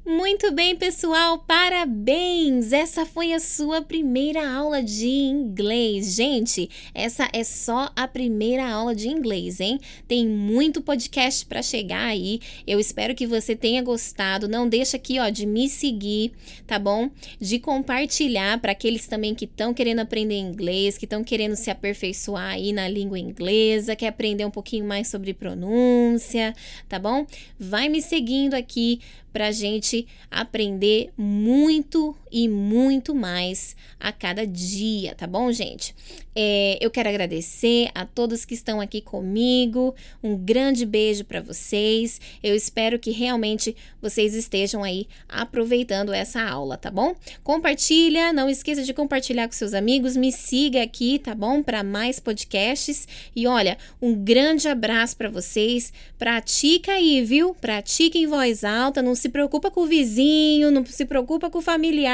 Muito 0.08 0.54
bem, 0.54 0.74
pessoal, 0.74 1.38
parabéns! 1.39 2.72
Essa 2.72 3.06
foi 3.06 3.34
a 3.34 3.41
sua 3.41 3.82
primeira 3.82 4.50
aula 4.50 4.82
de 4.82 5.06
inglês. 5.06 6.15
Gente, 6.15 6.70
essa 6.96 7.28
é 7.34 7.43
só 7.43 7.91
a 7.93 8.08
primeira 8.08 8.65
aula 8.65 8.96
de 8.96 9.10
inglês, 9.10 9.60
hein? 9.60 9.78
Tem 10.08 10.26
muito 10.26 10.82
podcast 10.82 11.46
para 11.46 11.62
chegar 11.62 12.06
aí. 12.06 12.39
Eu 12.65 12.80
espero 12.80 13.13
que 13.13 13.28
você 13.28 13.54
tenha 13.54 13.84
gostado. 13.84 14.48
Não 14.48 14.70
deixa 14.70 14.96
aqui, 14.96 15.20
ó, 15.20 15.28
de 15.28 15.46
me 15.46 15.67
seguir, 15.67 16.32
tá 16.65 16.80
bom? 16.80 17.12
De 17.38 17.60
compartilhar 17.60 18.62
para 18.62 18.72
aqueles 18.72 19.08
também 19.08 19.36
que 19.36 19.43
estão 19.43 19.74
querendo 19.74 20.00
aprender 20.00 20.38
inglês, 20.38 20.98
que 20.98 21.04
estão 21.04 21.22
querendo 21.22 21.58
se 21.58 21.70
aperfeiçoar 21.70 22.54
aí 22.54 22.72
na 22.72 22.88
língua 22.88 23.20
inglesa, 23.20 23.93
quer 23.93 24.08
aprender 24.08 24.46
um 24.46 24.52
pouquinho 24.52 24.86
mais 24.86 25.10
sobre 25.10 25.34
pronúncia, 25.34 26.56
tá 26.88 26.98
bom? 26.98 27.28
Vai 27.60 27.89
me 27.89 28.02
seguindo 28.02 28.54
aqui 28.54 29.02
para 29.38 29.50
a 29.50 29.52
gente 29.52 30.08
aprender 30.32 31.12
muito 31.15 32.15
e 32.32 32.48
muito 32.48 33.13
mais 33.13 33.76
a 34.00 34.12
cada 34.12 34.46
dia, 34.46 35.16
tá 35.16 35.26
bom, 35.26 35.52
gente? 35.52 35.96
É, 36.40 36.78
eu 36.80 36.92
quero 36.92 37.10
agradecer 37.10 37.90
a 37.96 38.06
todos 38.06 38.46
que 38.46 38.54
estão 38.54 38.80
aqui 38.80 39.02
comigo. 39.02 39.96
Um 40.22 40.38
grande 40.38 40.86
beijo 40.86 41.26
para 41.26 41.42
vocês. 41.42 42.22
Eu 42.44 42.56
espero 42.56 43.00
que 43.00 43.10
realmente 43.10 43.76
vocês 44.00 44.36
estejam 44.36 44.84
aí 44.84 45.08
aproveitando 45.28 46.13
essa 46.13 46.44
aula, 46.44 46.78
tá 46.78 46.92
bom? 46.92 47.16
Compartilha, 47.44 48.32
não 48.32 48.48
esqueça 48.48 48.84
de 48.84 48.94
compartilhar 48.94 49.48
com 49.48 49.54
seus 49.54 49.74
amigos. 49.74 50.16
Me 50.16 50.32
siga 50.32 50.84
aqui, 50.84 51.18
tá 51.18 51.34
bom? 51.34 51.63
Para 51.63 51.82
mais 51.82 52.20
podcasts. 52.20 53.08
E 53.36 53.48
olha, 53.48 53.76
um 54.00 54.13
grande 54.13 54.68
abraço 54.68 55.18
para 55.18 55.32
vocês. 55.32 55.92
Pratica 56.20 56.92
aí, 56.92 57.24
viu? 57.24 57.56
Pratica 57.56 58.16
em 58.16 58.28
voz 58.28 58.63
alta. 58.63 59.02
Não 59.02 59.16
se 59.16 59.30
preocupa 59.30 59.72
com 59.72 59.82
o 59.82 59.88
vizinho, 59.88 60.70
não 60.70 60.86
se 60.86 61.04
preocupa 61.04 61.50
com 61.50 61.58
o 61.58 61.63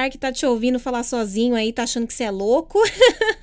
familiar 0.04 0.10
que 0.10 0.18
tá 0.18 0.32
te 0.32 0.46
ouvindo 0.46 0.80
falar 0.80 1.04
sozinho 1.04 1.56
aí, 1.56 1.72
tá 1.72 1.84
achando 1.84 2.08
que 2.08 2.14
você 2.14 2.24
é 2.24 2.32
louco. 2.32 2.80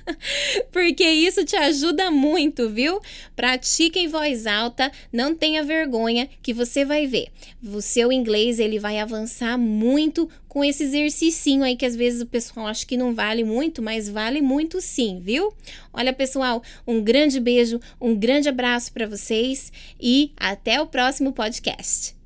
porque 0.71 1.03
isso 1.03 1.43
te 1.43 1.55
ajuda 1.55 2.11
muito, 2.11 2.69
viu? 2.69 2.99
Pratique 3.35 3.99
em 3.99 4.07
voz 4.07 4.45
alta, 4.45 4.91
não 5.11 5.35
tenha 5.35 5.63
vergonha, 5.63 6.29
que 6.41 6.53
você 6.53 6.85
vai 6.85 7.07
ver. 7.07 7.29
O 7.63 7.81
seu 7.81 8.11
inglês 8.11 8.59
ele 8.59 8.79
vai 8.79 8.99
avançar 8.99 9.57
muito 9.57 10.29
com 10.47 10.63
esse 10.63 10.83
exercício 10.83 11.63
aí 11.63 11.75
que 11.75 11.85
às 11.85 11.95
vezes 11.95 12.21
o 12.21 12.25
pessoal 12.25 12.67
acha 12.67 12.85
que 12.85 12.97
não 12.97 13.13
vale 13.13 13.43
muito, 13.43 13.81
mas 13.81 14.09
vale 14.09 14.41
muito 14.41 14.81
sim, 14.81 15.19
viu? 15.21 15.53
Olha, 15.93 16.13
pessoal, 16.13 16.61
um 16.85 17.01
grande 17.01 17.39
beijo, 17.39 17.79
um 17.99 18.15
grande 18.15 18.49
abraço 18.49 18.91
para 18.91 19.07
vocês 19.07 19.71
e 19.99 20.31
até 20.37 20.81
o 20.81 20.87
próximo 20.87 21.31
podcast. 21.31 22.20